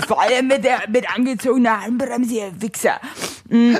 [0.06, 3.00] Vor allem mit der mit angezogener Handbremse, ihr Wichser.
[3.50, 3.74] Mm.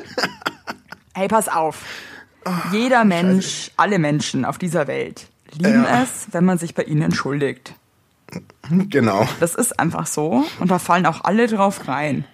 [1.15, 1.79] Hey, pass auf.
[2.73, 6.03] Jeder Mensch, alle Menschen auf dieser Welt lieben Ja.
[6.03, 7.75] es, wenn man sich bei ihnen entschuldigt.
[8.89, 9.27] Genau.
[9.41, 10.45] Das ist einfach so.
[10.61, 12.25] Und da fallen auch alle drauf rein.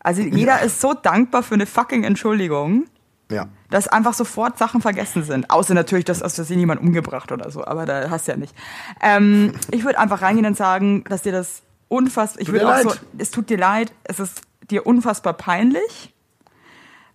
[0.00, 2.86] Also jeder ist so dankbar für eine fucking Entschuldigung.
[3.30, 3.46] Ja.
[3.70, 5.50] Dass einfach sofort Sachen vergessen sind.
[5.50, 8.54] Außer natürlich, dass aus Versehen jemand umgebracht oder so, aber da hast du ja nicht.
[9.00, 12.88] Ähm, ich würde einfach reingehen und sagen, dass dir das unfassbar, ich würde auch so,
[12.88, 13.00] leid.
[13.18, 16.12] es tut dir leid, es ist dir unfassbar peinlich.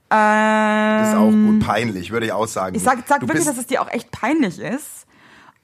[0.09, 2.75] Ähm, Das ist auch gut peinlich, würde ich auch sagen.
[2.75, 5.04] Ich sag, sag Du wirklich, dass es dir auch echt peinlich ist.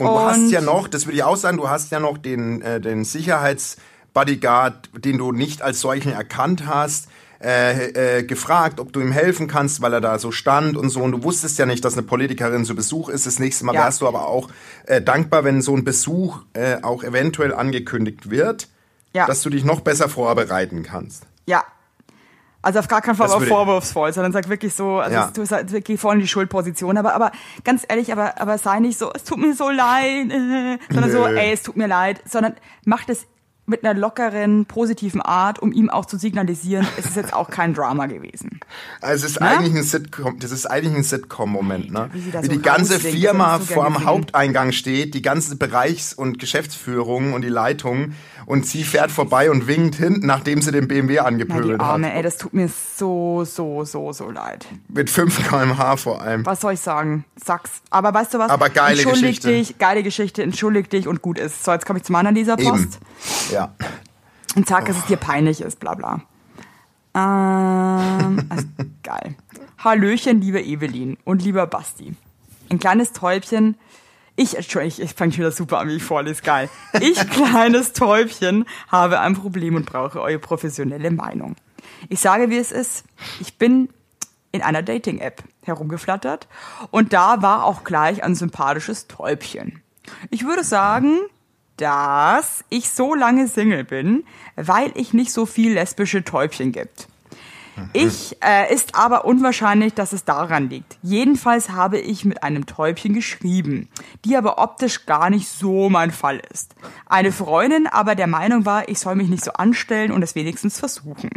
[0.08, 2.18] Und du hast Und- ja noch, das würde ich auch sagen, du hast ja noch
[2.18, 7.08] den, äh, den Sicherheitsbodyguard, den du nicht als solchen erkannt hast,
[7.44, 11.02] äh, äh, gefragt, ob du ihm helfen kannst, weil er da so stand und so.
[11.02, 13.26] Und du wusstest ja nicht, dass eine Politikerin zu Besuch ist.
[13.26, 13.86] Das nächste Mal Ja.
[13.86, 14.50] wärst du aber auch
[14.86, 18.68] äh, dankbar, wenn so ein Besuch äh, auch eventuell angekündigt wird,
[19.14, 19.26] Ja.
[19.26, 21.24] dass du dich noch besser vorbereiten kannst.
[21.48, 21.64] Ja.
[22.64, 25.32] Also auf gar keinen Fall aber vorwurfsvoll, sondern sag wirklich so, also Ja.
[25.34, 27.32] du halt, geh voll in die Schuldposition, aber, aber
[27.64, 31.28] ganz ehrlich, aber, aber sei nicht so, es tut mir so leid, äh, sondern so,
[31.28, 31.36] Nö.
[31.38, 32.54] ey, es tut mir leid, sondern
[32.86, 33.26] mach das
[33.68, 37.74] mit einer lockeren, positiven Art, um ihm auch zu signalisieren, es ist jetzt auch kein
[37.74, 38.60] Drama gewesen.
[39.02, 39.48] Also es ist Ne?
[39.48, 42.10] eigentlich ein Sitcom, das ist eigentlich ein Sitcom-Moment, ne?
[42.12, 44.04] Wie Wie, so die ganze das Firma so vor dem.
[44.04, 48.14] Haupteingang steht, die ganze Bereichs- und Geschäftsführung und die Leitung
[48.46, 52.08] und sie fährt vorbei und winkt hinten, nachdem sie den BMW Ja, die angepöbelt Arme,
[52.08, 52.16] hat.
[52.16, 54.66] ey, das tut mir so, so, so, so leid.
[54.88, 56.46] Mit 5 kmh vor allem.
[56.46, 57.26] Was soll ich sagen?
[57.36, 57.82] Sag's.
[57.90, 58.50] Aber weißt du was?
[58.50, 59.48] Aber geile entschuldig Geschichte.
[59.50, 61.64] dich, geile Geschichte, entschuldig dich und gut ist.
[61.64, 62.70] So, jetzt komme ich zum anderen dieser Eben.
[62.70, 63.00] Post.
[63.52, 63.74] Ja.
[64.56, 66.22] und sag, dass es dir peinlich ist, bla bla.
[67.14, 68.66] Ähm, also,
[69.04, 69.36] geil.
[69.80, 72.14] Hallöchen, liebe Evelyn und lieber Basti.
[72.70, 73.76] Ein kleines Täubchen.
[74.42, 76.42] Ich, ich, ich fange schon wieder super an, wie ich vorlese.
[76.42, 76.68] Geil.
[77.00, 81.56] Ich, kleines Täubchen, habe ein Problem und brauche eure professionelle Meinung.
[82.10, 83.04] Ich sage, wie es ist.
[83.40, 83.90] Ich bin
[84.52, 86.48] in einer Dating-App herumgeflattert
[86.90, 89.84] und da war auch gleich ein sympathisches Täubchen.
[90.32, 91.20] Ich würde sagen,
[91.78, 94.24] dass ich so lange Single bin,
[94.56, 97.08] weil ich nicht so viel lesbische Täubchen gibt.
[97.94, 100.98] Ich äh, ist aber unwahrscheinlich, dass es daran liegt.
[101.02, 103.90] Jedenfalls habe ich mit einem Täubchen geschrieben,
[104.26, 106.76] die aber optisch gar nicht so mein Fall ist.
[107.08, 110.80] Eine Freundin aber der Meinung war, ich soll mich nicht so anstellen und es wenigstens
[110.80, 111.30] versuchen.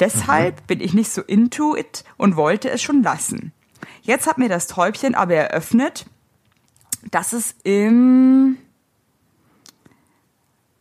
[0.00, 3.52] Deshalb bin ich nicht so into it und wollte es schon lassen.
[4.02, 6.06] Jetzt hat mir das Täubchen aber eröffnet,
[7.10, 8.56] dass es im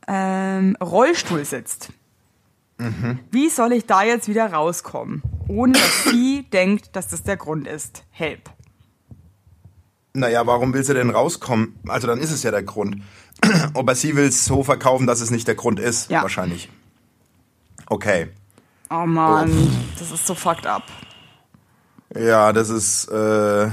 [0.07, 1.91] ähm, Rollstuhl sitzt.
[3.31, 7.67] Wie soll ich da jetzt wieder rauskommen, ohne dass sie denkt, dass das der Grund
[7.67, 8.03] ist?
[8.11, 8.49] Help.
[10.13, 11.75] Naja, warum will sie denn rauskommen?
[11.87, 13.01] Also dann ist es ja der Grund.
[13.73, 16.21] Aber sie will es so verkaufen, dass es nicht der Grund ist, Ja.
[16.21, 16.69] wahrscheinlich.
[17.87, 18.29] Okay.
[18.89, 19.51] Oh Mann,
[19.99, 20.83] das ist so fucked up.
[22.17, 23.07] Ja, das ist.
[23.09, 23.69] Äh,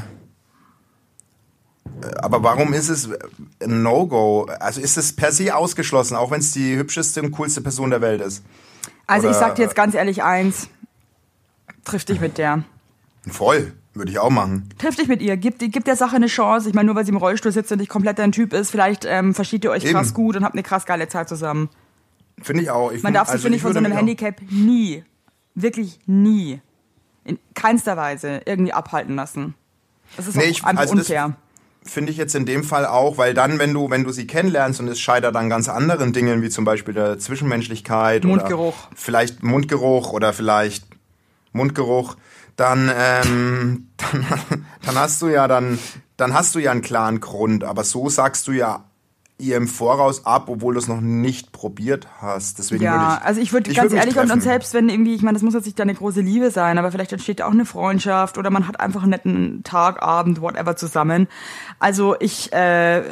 [2.19, 3.09] aber warum ist es
[3.62, 4.47] ein No-Go?
[4.61, 8.01] Also ist es per se ausgeschlossen, auch wenn es die hübscheste und coolste Person der
[8.01, 8.43] Welt ist?
[9.07, 10.69] Also ich Oder- sag dir jetzt ganz ehrlich eins.
[11.85, 12.64] Triff dich mit der.
[13.29, 14.69] Voll, würde ich auch machen.
[14.79, 15.37] Triff dich mit ihr.
[15.37, 16.69] Gib, gib der Sache eine Chance.
[16.69, 19.05] Ich meine, nur weil sie im Rollstuhl sitzt und nicht komplett dein Typ ist, vielleicht
[19.05, 20.14] ähm, versteht ihr euch krass Eben.
[20.14, 21.69] gut und habt eine krass geile Zeit zusammen.
[22.40, 22.90] Finde ich auch.
[22.90, 25.05] Ich Man find- darf sich, also finde ich, von so einem Handicap nie,
[25.55, 26.61] wirklich nie,
[27.25, 29.55] in keinster Weise irgendwie abhalten lassen.
[30.17, 31.37] Das ist Nee, ich- einfach also unfair.
[31.85, 34.81] Finde ich jetzt in dem Fall auch, weil dann, wenn du, wenn du sie kennenlernst
[34.81, 38.75] und es scheitert an ganz anderen Dingen, wie zum Beispiel der Zwischenmenschlichkeit Mundgeruch.
[38.75, 40.87] oder vielleicht Mundgeruch oder vielleicht
[41.53, 42.16] Mundgeruch,
[42.57, 45.79] dann, ähm, dann, dann hast du ja dann,
[46.16, 47.64] dann hast du ja einen klaren Grund.
[47.64, 48.85] Aber so sagst du ja
[49.38, 52.59] ihr im Voraus ab, obwohl du es noch nicht probiert hast.
[52.59, 55.14] Deswegen Ja, würde ich, also ich würde ganz würd ehrlich und, und selbst wenn irgendwie,
[55.14, 57.66] ich meine, das muss jetzt nicht deine große Liebe sein, aber vielleicht entsteht auch eine
[57.66, 61.27] Freundschaft oder man hat einfach einen netten Tag, Abend, whatever zusammen.
[61.81, 63.03] Also ich äh,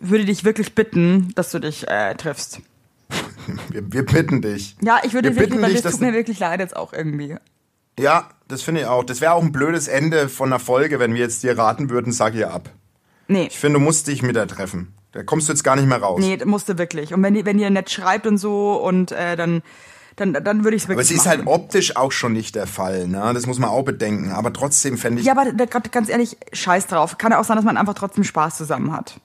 [0.00, 2.60] würde dich wirklich bitten, dass du dich äh, triffst.
[3.70, 4.76] wir, wir bitten dich.
[4.82, 7.36] Ja, ich würde Wir wirklich, weil dich, das tut mir wirklich leid jetzt auch irgendwie.
[7.98, 9.04] Ja, das finde ich auch.
[9.04, 12.12] Das wäre auch ein blödes Ende von einer Folge, wenn wir jetzt dir raten würden,
[12.12, 12.68] sag ihr ab.
[13.28, 13.46] Nee.
[13.46, 14.94] Ich finde, du musst dich mit der treffen.
[15.12, 16.20] Da kommst du jetzt gar nicht mehr raus.
[16.20, 17.12] Nee, das musste wirklich.
[17.12, 19.62] Und wenn, die, wenn ihr nett schreibt und so und äh, dann,
[20.16, 21.38] dann, dann würde ich es wirklich Aber es ist machen.
[21.38, 23.32] halt optisch auch schon nicht der Fall, ne?
[23.34, 24.30] Das muss man auch bedenken.
[24.30, 25.26] Aber trotzdem fände ich.
[25.26, 27.18] Ja, aber ganz ehrlich, scheiß drauf.
[27.18, 29.20] Kann ja auch sein, dass man einfach trotzdem Spaß zusammen hat.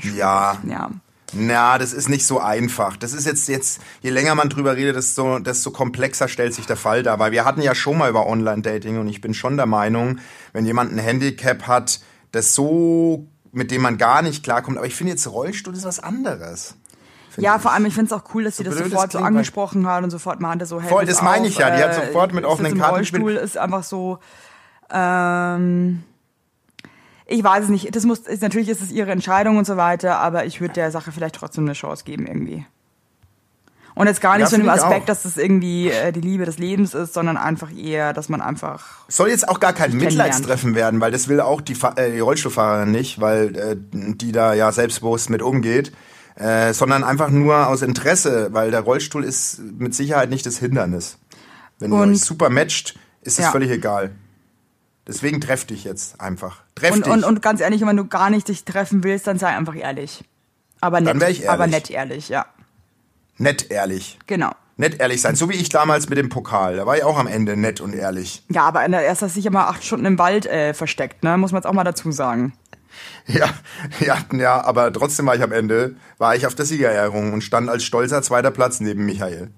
[0.00, 0.18] Schwierig.
[0.18, 0.58] Ja.
[0.66, 0.90] Ja.
[1.36, 2.96] Na, das ist nicht so einfach.
[2.96, 6.76] Das ist jetzt, jetzt, je länger man drüber redet, desto, desto komplexer stellt sich der
[6.76, 7.18] Fall dar.
[7.18, 10.18] Weil wir hatten ja schon mal über Online-Dating und ich bin schon der Meinung,
[10.52, 12.00] wenn jemand ein Handicap hat,
[12.34, 14.76] das so, mit dem man gar nicht klarkommt.
[14.76, 16.76] Aber ich finde jetzt Rollstuhl ist was anderes.
[17.36, 17.62] Ja, ich.
[17.62, 20.04] vor allem, ich finde es auch cool, dass sie So das sofort so angesprochen hat
[20.04, 21.70] und sofort meinte so, hey, Voll, das meine ich ja.
[21.70, 23.22] Die hat äh, sofort mit offenen Karten gespielt.
[23.22, 24.18] Rollstuhl ist einfach so,
[24.90, 26.02] ähm,
[27.26, 27.94] ich weiß es nicht.
[27.94, 30.90] Das muss, ist, natürlich ist es ihre Entscheidung und so weiter, aber ich würde der
[30.90, 32.66] Sache vielleicht trotzdem eine Chance geben irgendwie.
[33.96, 36.44] Und jetzt gar nicht Ja, so in dem Aspekt, dass das irgendwie äh, die Liebe
[36.44, 38.84] des Lebens ist, sondern einfach eher, dass man einfach.
[39.08, 39.96] Soll jetzt auch gar kein.
[39.96, 44.32] Mitleidstreffen werden, weil das will auch die, Fa äh, die Rollstuhlfahrerin nicht, weil äh, die
[44.32, 45.92] da ja selbstbewusst mit umgeht,
[46.34, 51.18] äh, sondern einfach nur aus Interesse, weil der Rollstuhl ist mit Sicherheit nicht das Hindernis.
[51.78, 53.50] Wenn ihr euch super matcht, ist es Ja.
[53.52, 54.10] völlig egal.
[55.06, 56.62] Deswegen treff dich jetzt einfach.
[56.74, 57.12] Treff Und, dich.
[57.12, 60.24] und, und ganz ehrlich, wenn du gar nicht dich treffen willst, dann sei einfach ehrlich.
[60.80, 61.10] Aber nett.
[61.10, 61.50] Dann ich ehrlich.
[61.50, 62.46] Aber nett ehrlich, ja.
[63.38, 64.18] Nett ehrlich.
[64.26, 64.50] Genau.
[64.76, 65.36] Nett ehrlich sein.
[65.36, 66.76] So wie ich damals mit dem Pokal.
[66.76, 68.42] Da war ich auch am Ende nett und ehrlich.
[68.48, 71.36] Ja, aber erst hast du dich immer acht Stunden im Wald äh, versteckt, ne?
[71.36, 72.52] Muss man jetzt auch mal dazu sagen.
[73.26, 73.48] Ja,
[73.98, 77.68] ja, ja, aber trotzdem war ich am Ende, war ich auf der Siegerehrung und stand
[77.68, 79.50] als stolzer zweiter Platz neben Michael.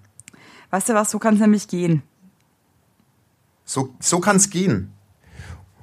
[0.70, 2.02] Weißt du was, so kann es nämlich gehen.
[3.66, 4.94] So, so kann's gehen.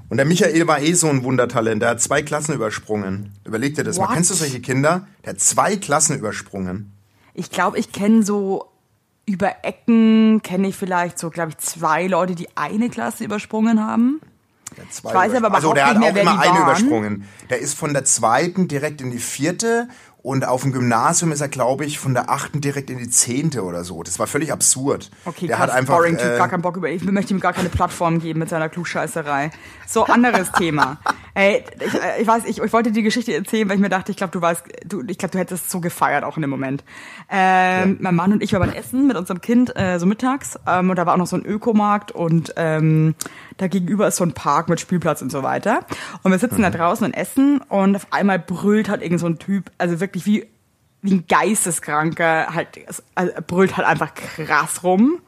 [0.10, 1.82] Und der Michael war eh so ein Wundertalent.
[1.82, 3.34] Der hat zwei Klassen übersprungen.
[3.46, 4.06] Überleg dir das mal.
[4.06, 4.14] What?
[4.14, 5.08] Kennst du solche Kinder?
[5.26, 6.93] Der hat zwei Klassen übersprungen.
[7.34, 8.70] Ich glaube, ich kenne so
[9.26, 14.20] über Ecken, kenne ich vielleicht so, glaube ich, zwei Leute, die eine Klasse übersprungen haben.
[14.90, 16.64] Zwei Ich weiß aber also der hat auch mehr, immer eine waren.
[16.64, 17.30] übersprungen.
[17.50, 19.88] Der ist von der zweiten direkt in die vierte
[20.24, 23.64] und auf dem Gymnasium ist er, glaube ich, von der achten direkt in die zehnte
[23.64, 24.04] oder so.
[24.04, 25.12] Das war völlig absurd.
[25.26, 26.90] Okay, der krass, hat einfach boring äh, gar keinen Bock über.
[26.90, 29.52] Ich möchte ihm gar keine Plattform geben mit seiner Klugscheißerei.
[29.86, 30.98] So, anderes Thema.
[31.34, 34.12] Ey, ich, äh, ich weiß, ich, ich wollte die Geschichte erzählen, weil ich mir dachte,
[34.12, 36.52] ich glaube, du weißt, du, ich glaube, du hättest es so gefeiert auch in dem
[36.52, 36.86] Moment.
[37.30, 40.90] Ähm, Mein Mann und ich waren beim Essen mit unserem Kind, äh, so mittags, ähm,
[40.90, 43.16] und da war auch noch so ein Ökomarkt und ähm,
[43.58, 45.86] da gegenüber ist so ein Park mit Spielplatz und so weiter.
[46.24, 49.40] Und wir sitzen da draußen und essen und auf einmal brüllt halt irgend so ein
[49.40, 50.48] Typ, also wirklich wie
[51.04, 52.80] wie ein Geisteskranker, halt,
[53.14, 55.20] also brüllt halt einfach krass rum.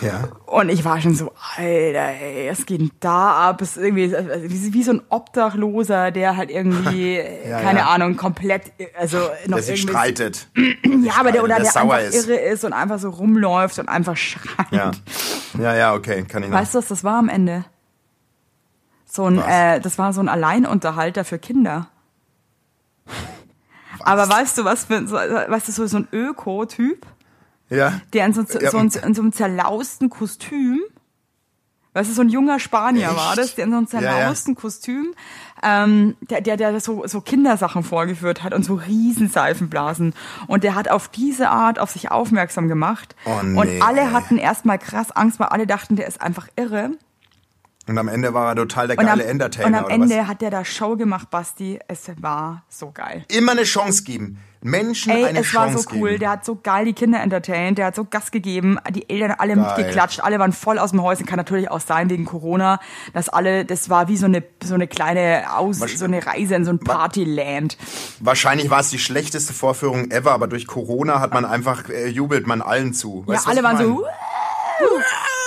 [0.00, 0.28] Ja.
[0.46, 3.60] Und ich war schon so, Alter, ey, was geht denn da ab?
[3.62, 7.16] Es ist irgendwie also wie, wie so ein Obdachloser, der halt irgendwie,
[7.48, 7.86] Ja, keine ja.
[7.86, 10.48] Ahnung, komplett, also noch Der sich streitet.
[11.02, 12.26] Ja, aber der, oder der der, einfach ist.
[12.28, 14.66] irre ist und einfach so rumläuft und einfach schreit.
[14.70, 14.90] Ja.
[15.58, 16.56] Ja, ja, okay, kann ich noch.
[16.58, 17.64] Weißt du, was das war am Ende?
[19.04, 19.46] So ein, Was?
[19.48, 21.88] äh, das war so ein Alleinunterhalter für Kinder.
[24.00, 27.06] Aber weißt du, was für, weißt du, so ein Öko-Typ?
[27.70, 28.00] Ja.
[28.12, 30.80] der in so, Ja, so, in, so einem zerlausten Kostüm,
[31.94, 33.16] weißt du, so ein junger Spanier Echt?
[33.16, 34.16] war das, der in so einem Ja, ja.
[34.18, 35.14] zerlausten Kostüm,
[35.62, 40.14] ähm, der, der, der so, so Kindersachen vorgeführt hat und so Riesenseifenblasen.
[40.46, 43.16] Und der hat auf diese Art auf sich aufmerksam gemacht.
[43.24, 46.90] Oh, nee, und alle hatten erstmal krass Angst, weil alle dachten, der ist einfach irre.
[47.88, 50.26] Und am Ende war er total der Und geile Entertainer und am oder Ende was?
[50.26, 51.78] hat der da Show gemacht, Basti.
[51.86, 53.24] Es war so geil.
[53.28, 54.38] Immer eine Chance geben.
[54.66, 56.08] Menschen Ey, eine es war Chance so cool.
[56.10, 56.20] geben.
[56.20, 57.78] Der hat so geil die Kinder entertained.
[57.78, 58.78] Der hat so Gas gegeben.
[58.90, 59.64] Die Eltern alle Geil.
[59.64, 60.20] mitgeklatscht.
[60.20, 61.24] Alle waren voll aus dem Häuschen.
[61.26, 62.80] Kann natürlich auch sein wegen Corona,
[63.14, 66.64] dass alle, das war wie so eine, so eine kleine Aus, so eine Reise in
[66.64, 67.78] so ein Partyland.
[68.20, 72.46] Wahrscheinlich war es die schlechteste Vorführung ever, aber durch Corona hat man einfach, äh, jubelt
[72.46, 73.24] man allen zu.
[73.26, 73.98] Ja, Weißt du, alle waren ich so, mein?
[74.00, 75.02] "Wuh!"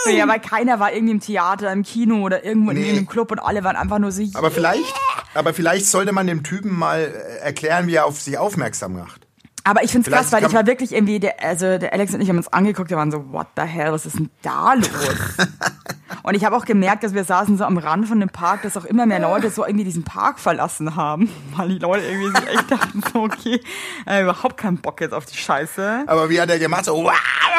[0.07, 2.89] Ja, weil keiner war irgendwie im Theater, im Kino oder irgendwo Nee.
[2.89, 4.93] in einem Club und alle waren einfach nur so, Aber vielleicht,
[5.33, 9.27] aber vielleicht sollte man dem Typen mal äh, erklären, wie er auf sich aufmerksam macht.
[9.69, 12.21] Aber ich find's Vielleicht krass, weil ich war wirklich irgendwie, der, also der Alex und
[12.21, 14.87] ich haben uns angeguckt, wir waren so, what the hell, was ist denn da los?
[16.23, 18.75] und ich habe auch gemerkt, dass wir saßen so am Rand von dem Park, dass
[18.77, 22.49] auch immer mehr Leute so irgendwie diesen Park verlassen haben, weil die Leute irgendwie sich
[22.49, 23.61] echt dachten, so, okay,
[24.07, 26.05] äh, überhaupt keinen Bock jetzt auf die Scheiße.
[26.07, 26.85] Aber wie hat er gemacht?
[26.85, 27.07] So,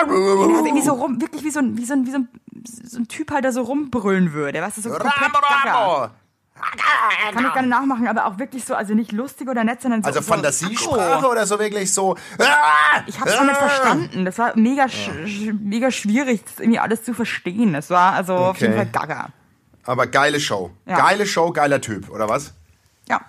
[0.00, 0.12] Also
[0.66, 2.28] irgendwie so rum, wirklich wie so ein, wie so ein, wie so ein,
[2.64, 5.12] so ein Typ halt, der so rumbrüllen würde, weißt du, so komplett.
[5.64, 6.08] Ramo,
[7.32, 10.08] Kann ich gerne nachmachen, aber auch wirklich so, also nicht lustig oder nett, sondern so
[10.08, 12.16] Also so Fantasiesprache oder so wirklich so.
[13.06, 14.24] Ich hab's auch nicht verstanden.
[14.24, 15.10] Das war mega, sch
[15.60, 17.72] mega schwierig, das irgendwie alles zu verstehen.
[17.72, 18.66] Das war also auf Okay.
[18.66, 19.28] jeden Fall gaga.
[19.84, 20.70] Aber geile Show.
[20.86, 20.96] Ja.
[20.98, 22.52] Geile Show, geiler Typ, oder was?
[23.08, 23.20] Ja.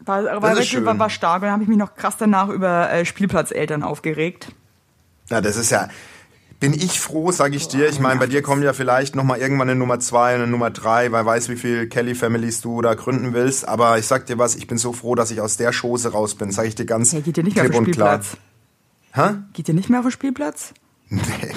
[0.00, 0.84] War, war, ist wirklich, schön.
[0.84, 1.36] war, war stark.
[1.36, 4.48] Und dann habe ich mich noch krass danach über äh, Spielplatzeltern aufgeregt.
[5.30, 5.88] Na, das ist ja.
[6.60, 7.88] Bin ich froh, sage ich dir.
[7.88, 10.50] Ich meine, bei dir kommen ja vielleicht noch mal irgendwann eine Nummer zwei und eine
[10.50, 13.68] Nummer drei, weil weiß, wie viel Kelly Families du da gründen willst.
[13.68, 16.34] Aber ich sag dir was, ich bin so froh, dass ich aus der Chose raus
[16.36, 16.52] bin.
[16.52, 17.92] Sag ich dir ganz Hey, geht ihr nicht mehr auf klipp den.
[17.94, 18.36] Spielplatz?
[19.12, 19.22] Hä?
[19.52, 20.72] Geht ihr nicht mehr auf den Spielplatz?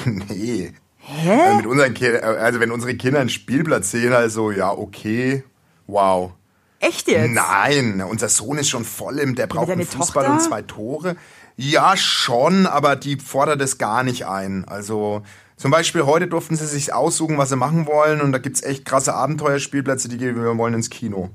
[0.06, 0.74] nee.
[0.98, 1.32] Hä?
[1.42, 5.44] Also, mit unseren Ki- also wenn unsere Kinder einen Spielplatz sehen, also ja, okay.
[5.88, 6.34] Wow.
[6.80, 7.32] Echt jetzt?
[7.32, 10.34] Nein, unser Sohn ist schon voll im, der braucht einen Fußball Tochter?
[10.34, 11.16] und zwei Tore.
[11.58, 14.66] Ja, schon, aber die fordert es gar nicht ein.
[14.68, 15.24] Also
[15.56, 18.86] zum Beispiel heute durften sie sich aussuchen, was sie machen wollen und da gibt's echt
[18.86, 21.30] krasse Abenteuerspielplätze, die gehen, wir wollen ins Kino.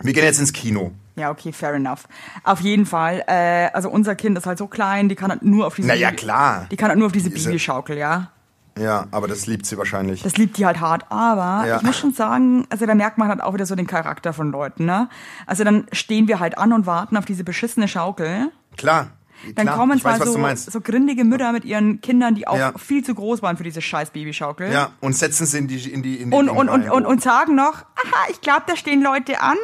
[0.00, 0.92] Wir gehen jetzt ins Kino.
[1.16, 2.08] Ja, okay, fair enough.
[2.44, 3.22] Auf jeden Fall.
[3.26, 5.94] Äh, also unser Kind ist halt so klein, die kann halt nur auf diese Na
[5.94, 6.66] ja, Baby- klar.
[6.70, 8.30] Die kann halt nur auf diese Diese- Babyschaukel, ja.
[8.78, 10.22] Ja, aber das liebt sie wahrscheinlich.
[10.22, 11.04] Das liebt die halt hart.
[11.10, 11.76] Aber Ja.
[11.76, 14.50] ich muss schon sagen, also da merkt man halt auch wieder so den Charakter von
[14.50, 15.10] Leuten, ne?
[15.46, 18.50] Also dann stehen wir halt an und warten auf diese beschissene Schaukel.
[18.78, 19.08] Klar.
[19.54, 22.56] Dann Klar, kommen weiß, zwar du so, so grindige Mütter mit ihren Kindern, die auch
[22.58, 22.72] Ja.
[22.78, 24.72] viel zu groß waren für diese scheiß Babyschaukel.
[24.72, 27.22] Ja, und setzen sie in die, in die, in die Und, und, und, und, und
[27.22, 29.56] sagen noch, aha, ich glaube, da stehen Leute an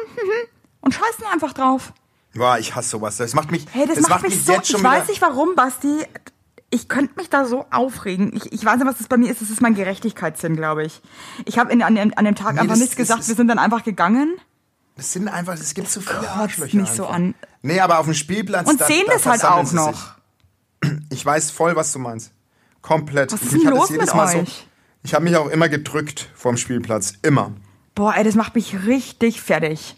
[0.81, 1.93] und scheißen einfach drauf.
[2.35, 3.17] Boah, ich hasse sowas.
[3.17, 6.05] Das macht mich, Hey, das, macht, mich so, jetzt schon ich weiß nicht warum, Basti.
[6.71, 8.31] Ich könnte mich da so aufregen.
[8.35, 9.41] Ich, ich weiß nicht, was das bei mir ist.
[9.41, 11.01] Das ist mein Gerechtigkeitssinn, glaube ich.
[11.45, 13.21] Ich habe an dem, an dem Tag Nee, einfach das- nichts das gesagt.
[13.21, 14.35] ist- Wir sind dann einfach gegangen.
[14.95, 17.33] das sind einfach, es gibt zu viele Kotzt Arschlöcher mich so an.
[17.61, 18.69] Nee, aber auf dem Spielplatz.
[18.69, 19.93] Und da, sehen da das halt auch noch.
[19.93, 20.91] Sich.
[21.09, 22.31] Ich weiß voll, was du meinst.
[22.81, 23.33] Komplett.
[23.33, 24.67] Was ist denn das los jedes mit Mal So, euch?
[25.03, 27.15] ich habe mich auch immer gedrückt vorm Spielplatz.
[27.21, 27.51] Immer.
[27.95, 29.97] Boah, ey, das macht mich richtig fertig.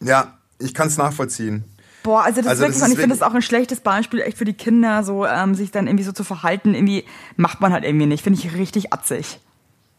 [0.00, 1.64] Ja, ich kann es nachvollziehen.
[2.02, 4.20] Boah, also das Also ist wirklich, das ist ich finde das auch ein schlechtes Beispiel
[4.20, 6.74] echt für die Kinder, so ähm, sich dann irgendwie so zu verhalten.
[6.74, 7.04] Irgendwie
[7.36, 8.22] macht man halt irgendwie nicht.
[8.24, 9.40] Finde ich richtig atzig.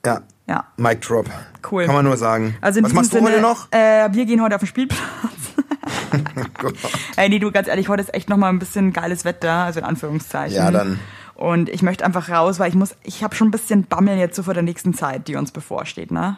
[0.05, 0.21] Ja.
[0.47, 0.67] Ja.
[0.77, 1.27] Mic drop.
[1.71, 1.85] Cool.
[1.85, 2.55] Kann man nur sagen.
[2.61, 3.71] Also in was machst du Sinne, heute noch?
[3.71, 4.99] Äh, wir gehen heute auf den Spielplatz.
[7.17, 9.85] Ey, nee, du, ganz ehrlich, heute ist echt nochmal ein bisschen geiles Wetter, also in
[9.85, 10.55] Anführungszeichen.
[10.55, 10.99] Ja, dann.
[11.35, 14.35] Und ich möchte einfach raus, weil ich muss, ich habe schon ein bisschen Bammel jetzt
[14.35, 16.37] so vor der nächsten Zeit, die uns bevorsteht, ne?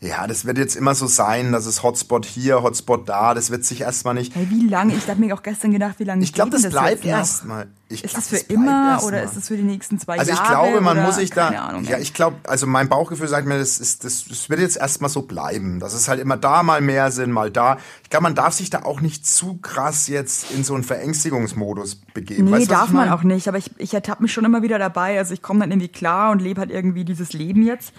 [0.00, 3.64] Ja, das wird jetzt immer so sein, dass es Hotspot hier, Hotspot da, das wird
[3.64, 4.32] sich erstmal nicht.
[4.36, 4.94] Hey, wie lange?
[4.94, 7.66] Ich habe mir auch gestern gedacht, wie lange Ich glaube, das das bleibt erstmal.
[7.88, 10.68] Ich Ist das für immer oder ist das für die nächsten zwei Also ich Jahre?
[10.68, 11.48] glaube, man muss sich da.
[11.48, 11.82] Ahnung.
[11.82, 15.10] ja, ich glaube, also mein Bauchgefühl sagt mir, das, ist, das, das wird jetzt erstmal
[15.10, 15.80] so bleiben.
[15.80, 17.78] Das ist halt immer da mal mehr sind, mal da.
[18.04, 21.96] Ich glaube, man darf sich da auch nicht zu krass jetzt in so einen Verängstigungsmodus
[22.14, 22.44] begeben.
[22.44, 24.78] Nee, weißt darf ich man auch nicht, aber ich, ich ertappe mich schon immer wieder
[24.78, 25.18] dabei.
[25.18, 27.92] Also ich komme dann irgendwie klar und lebe halt irgendwie dieses Leben jetzt.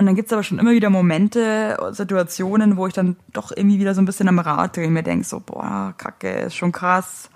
[0.00, 3.94] Und dann gibt's aber schon immer wieder Momente, Situationen, wo ich dann doch irgendwie wieder
[3.94, 7.28] so ein bisschen am Rad drehe und mir denke so, boah, kacke, ist schon krass.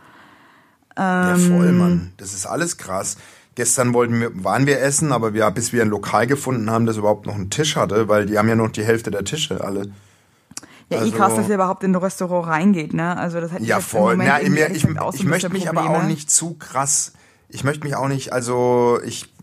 [0.97, 2.13] Ja, voll, Mann.
[2.17, 3.19] Das ist alles krass.
[3.55, 6.97] Gestern wollten wir, waren wir essen, aber wir, bis wir ein Lokal gefunden haben, das
[6.97, 9.89] überhaupt noch einen Tisch hatte, weil die haben ja noch die Hälfte der Tische alle.
[10.89, 13.15] Ja, eh Also- krass, dass ihr überhaupt in ein Restaurant reingeht, ne?
[13.19, 14.17] Also das hätte Ja, ich voll.
[14.17, 17.13] Moment ehrlich ich ich ein möchte mich aber auch nicht zu krass.
[17.51, 19.34] Ich möchte mich auch nicht, also ich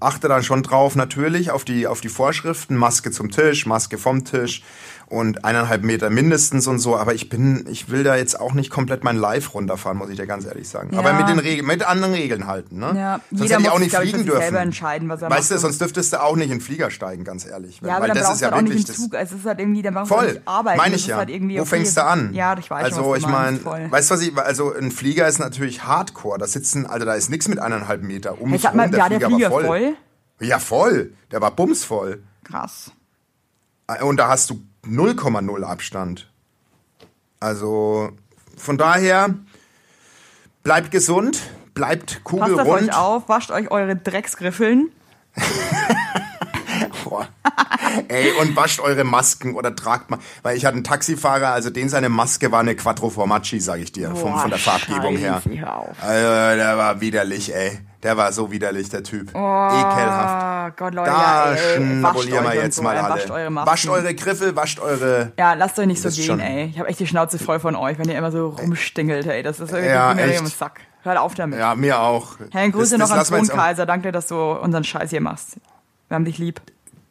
[0.00, 4.24] achte dann schon drauf natürlich auf die auf die Vorschriften, Maske zum Tisch, Maske vom
[4.24, 4.62] Tisch
[5.10, 6.96] und eineinhalb Meter mindestens und so.
[6.96, 10.16] Aber ich bin, ich will da jetzt auch nicht komplett mein Live runterfahren, muss ich
[10.16, 10.90] dir ganz ehrlich sagen.
[10.92, 10.98] Ja.
[10.98, 12.92] Aber mit den Regeln, mit anderen Regeln halten, ne?
[12.94, 14.40] Ja, sonst jeder hätte ich auch nicht ich, fliegen dürfen.
[14.42, 15.62] selber entscheiden, was er weißt du, macht.
[15.62, 17.80] sonst dürftest du auch nicht in den Flieger steigen, ganz ehrlich.
[17.82, 18.96] Ja, aber Weil dann das ist du ja auch nicht wirklich das.
[18.96, 19.14] Zug.
[19.14, 20.76] Also es ist halt irgendwie, dann brauchst du Voll, nicht arbeiten.
[20.78, 21.16] meine ich ja.
[21.16, 21.64] Halt Wo okay.
[21.64, 22.34] fängst du an?
[22.34, 23.90] Ja, ich weiß schon, Also was ich du meine, voll.
[23.90, 26.38] weißt du was ich, also ein Flieger ist natürlich Hardcore.
[26.38, 28.40] Da sitzen, also da ist nichts mit eineinhalb Meter.
[28.40, 29.94] Um mich sag mal, rum, ja, der Flieger war voll.
[30.40, 31.14] Ja, voll.
[31.32, 32.22] Der war bumsvoll.
[32.44, 32.92] Krass.
[34.02, 36.30] Und da hast du 0,0 Abstand.
[37.40, 38.10] Also
[38.56, 39.34] von daher,
[40.62, 41.40] bleibt gesund,
[41.74, 42.88] bleibt Passt auf kugelrund.
[42.88, 44.90] euch auf, wascht euch eure Drecksgriffeln.
[47.08, 47.26] Boah.
[48.08, 51.88] Ey, und wascht eure Masken oder tragt mal, weil ich hatte einen Taxifahrer, also den
[51.88, 55.40] seine Maske war eine Quattro Formaggi, sag ich dir, Boah, von der Farbgebung her.
[55.44, 55.88] Hör.
[56.00, 57.78] Also, der war widerlich, ey.
[58.02, 59.30] Der war so widerlich, der Typ.
[59.30, 60.72] Ekelhaft.
[60.72, 63.14] Oh Gott, Leute, Da ja, schnabulieren wir jetzt so, mal alle.
[63.14, 63.70] Wascht eure Masken.
[63.72, 65.32] wascht eure Griffel, wascht eure...
[65.38, 66.66] Ja, lasst euch nicht so Das gehen, schon- ey.
[66.66, 69.42] Ich habe echt die Schnauze voll von euch, wenn ihr immer so rumstingelt, ey.
[69.42, 70.80] Das ist irgendwie Ja, im Sack.
[71.02, 71.58] Hört auf damit.
[71.58, 72.36] Ja, mir auch.
[72.52, 73.86] Hey, Grüße Das- das noch an jetzt auch- Tonkaiser.
[73.86, 75.56] Danke, dass du unseren Scheiß hier machst.
[76.08, 76.60] Wir haben dich lieb.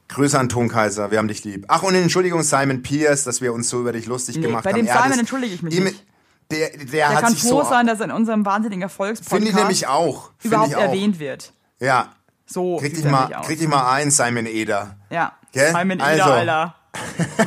[0.10, 1.66] Grüße an Ton Kaiser, wir haben dich lieb.
[1.68, 4.72] Ach, und Entschuldigung, Simon Pierce, dass wir uns so über dich lustig Nee, gemacht bei
[4.72, 4.78] haben.
[4.80, 6.04] dem Er Simon entschuldige ich mich nicht.
[6.50, 7.70] Der, der, Der hat kann sich froh so...
[7.70, 10.32] sein, dass er in unserem wahnsinnigen Erfolgspodcast Finde ich nämlich auch.
[10.38, 10.82] Finde überhaupt auch.
[10.82, 11.52] erwähnt wird.
[11.80, 12.14] Ja.
[12.46, 14.96] So Krieg dich, mal, krieg dich mal ein, Simon Eder.
[15.10, 15.34] Ja.
[15.52, 15.72] Gell?
[15.74, 16.24] Simon Eder, Also.
[16.24, 16.76] Alter.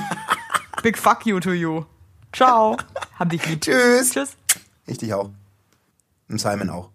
[0.83, 1.85] Big fuck you to you.
[2.35, 2.77] Ciao.
[3.19, 3.63] Hab dich lieb.
[3.63, 4.11] Tschüss.
[4.11, 4.37] Tschüss.
[4.87, 5.31] Ich dich auch.
[6.29, 6.91] Und Simon auch.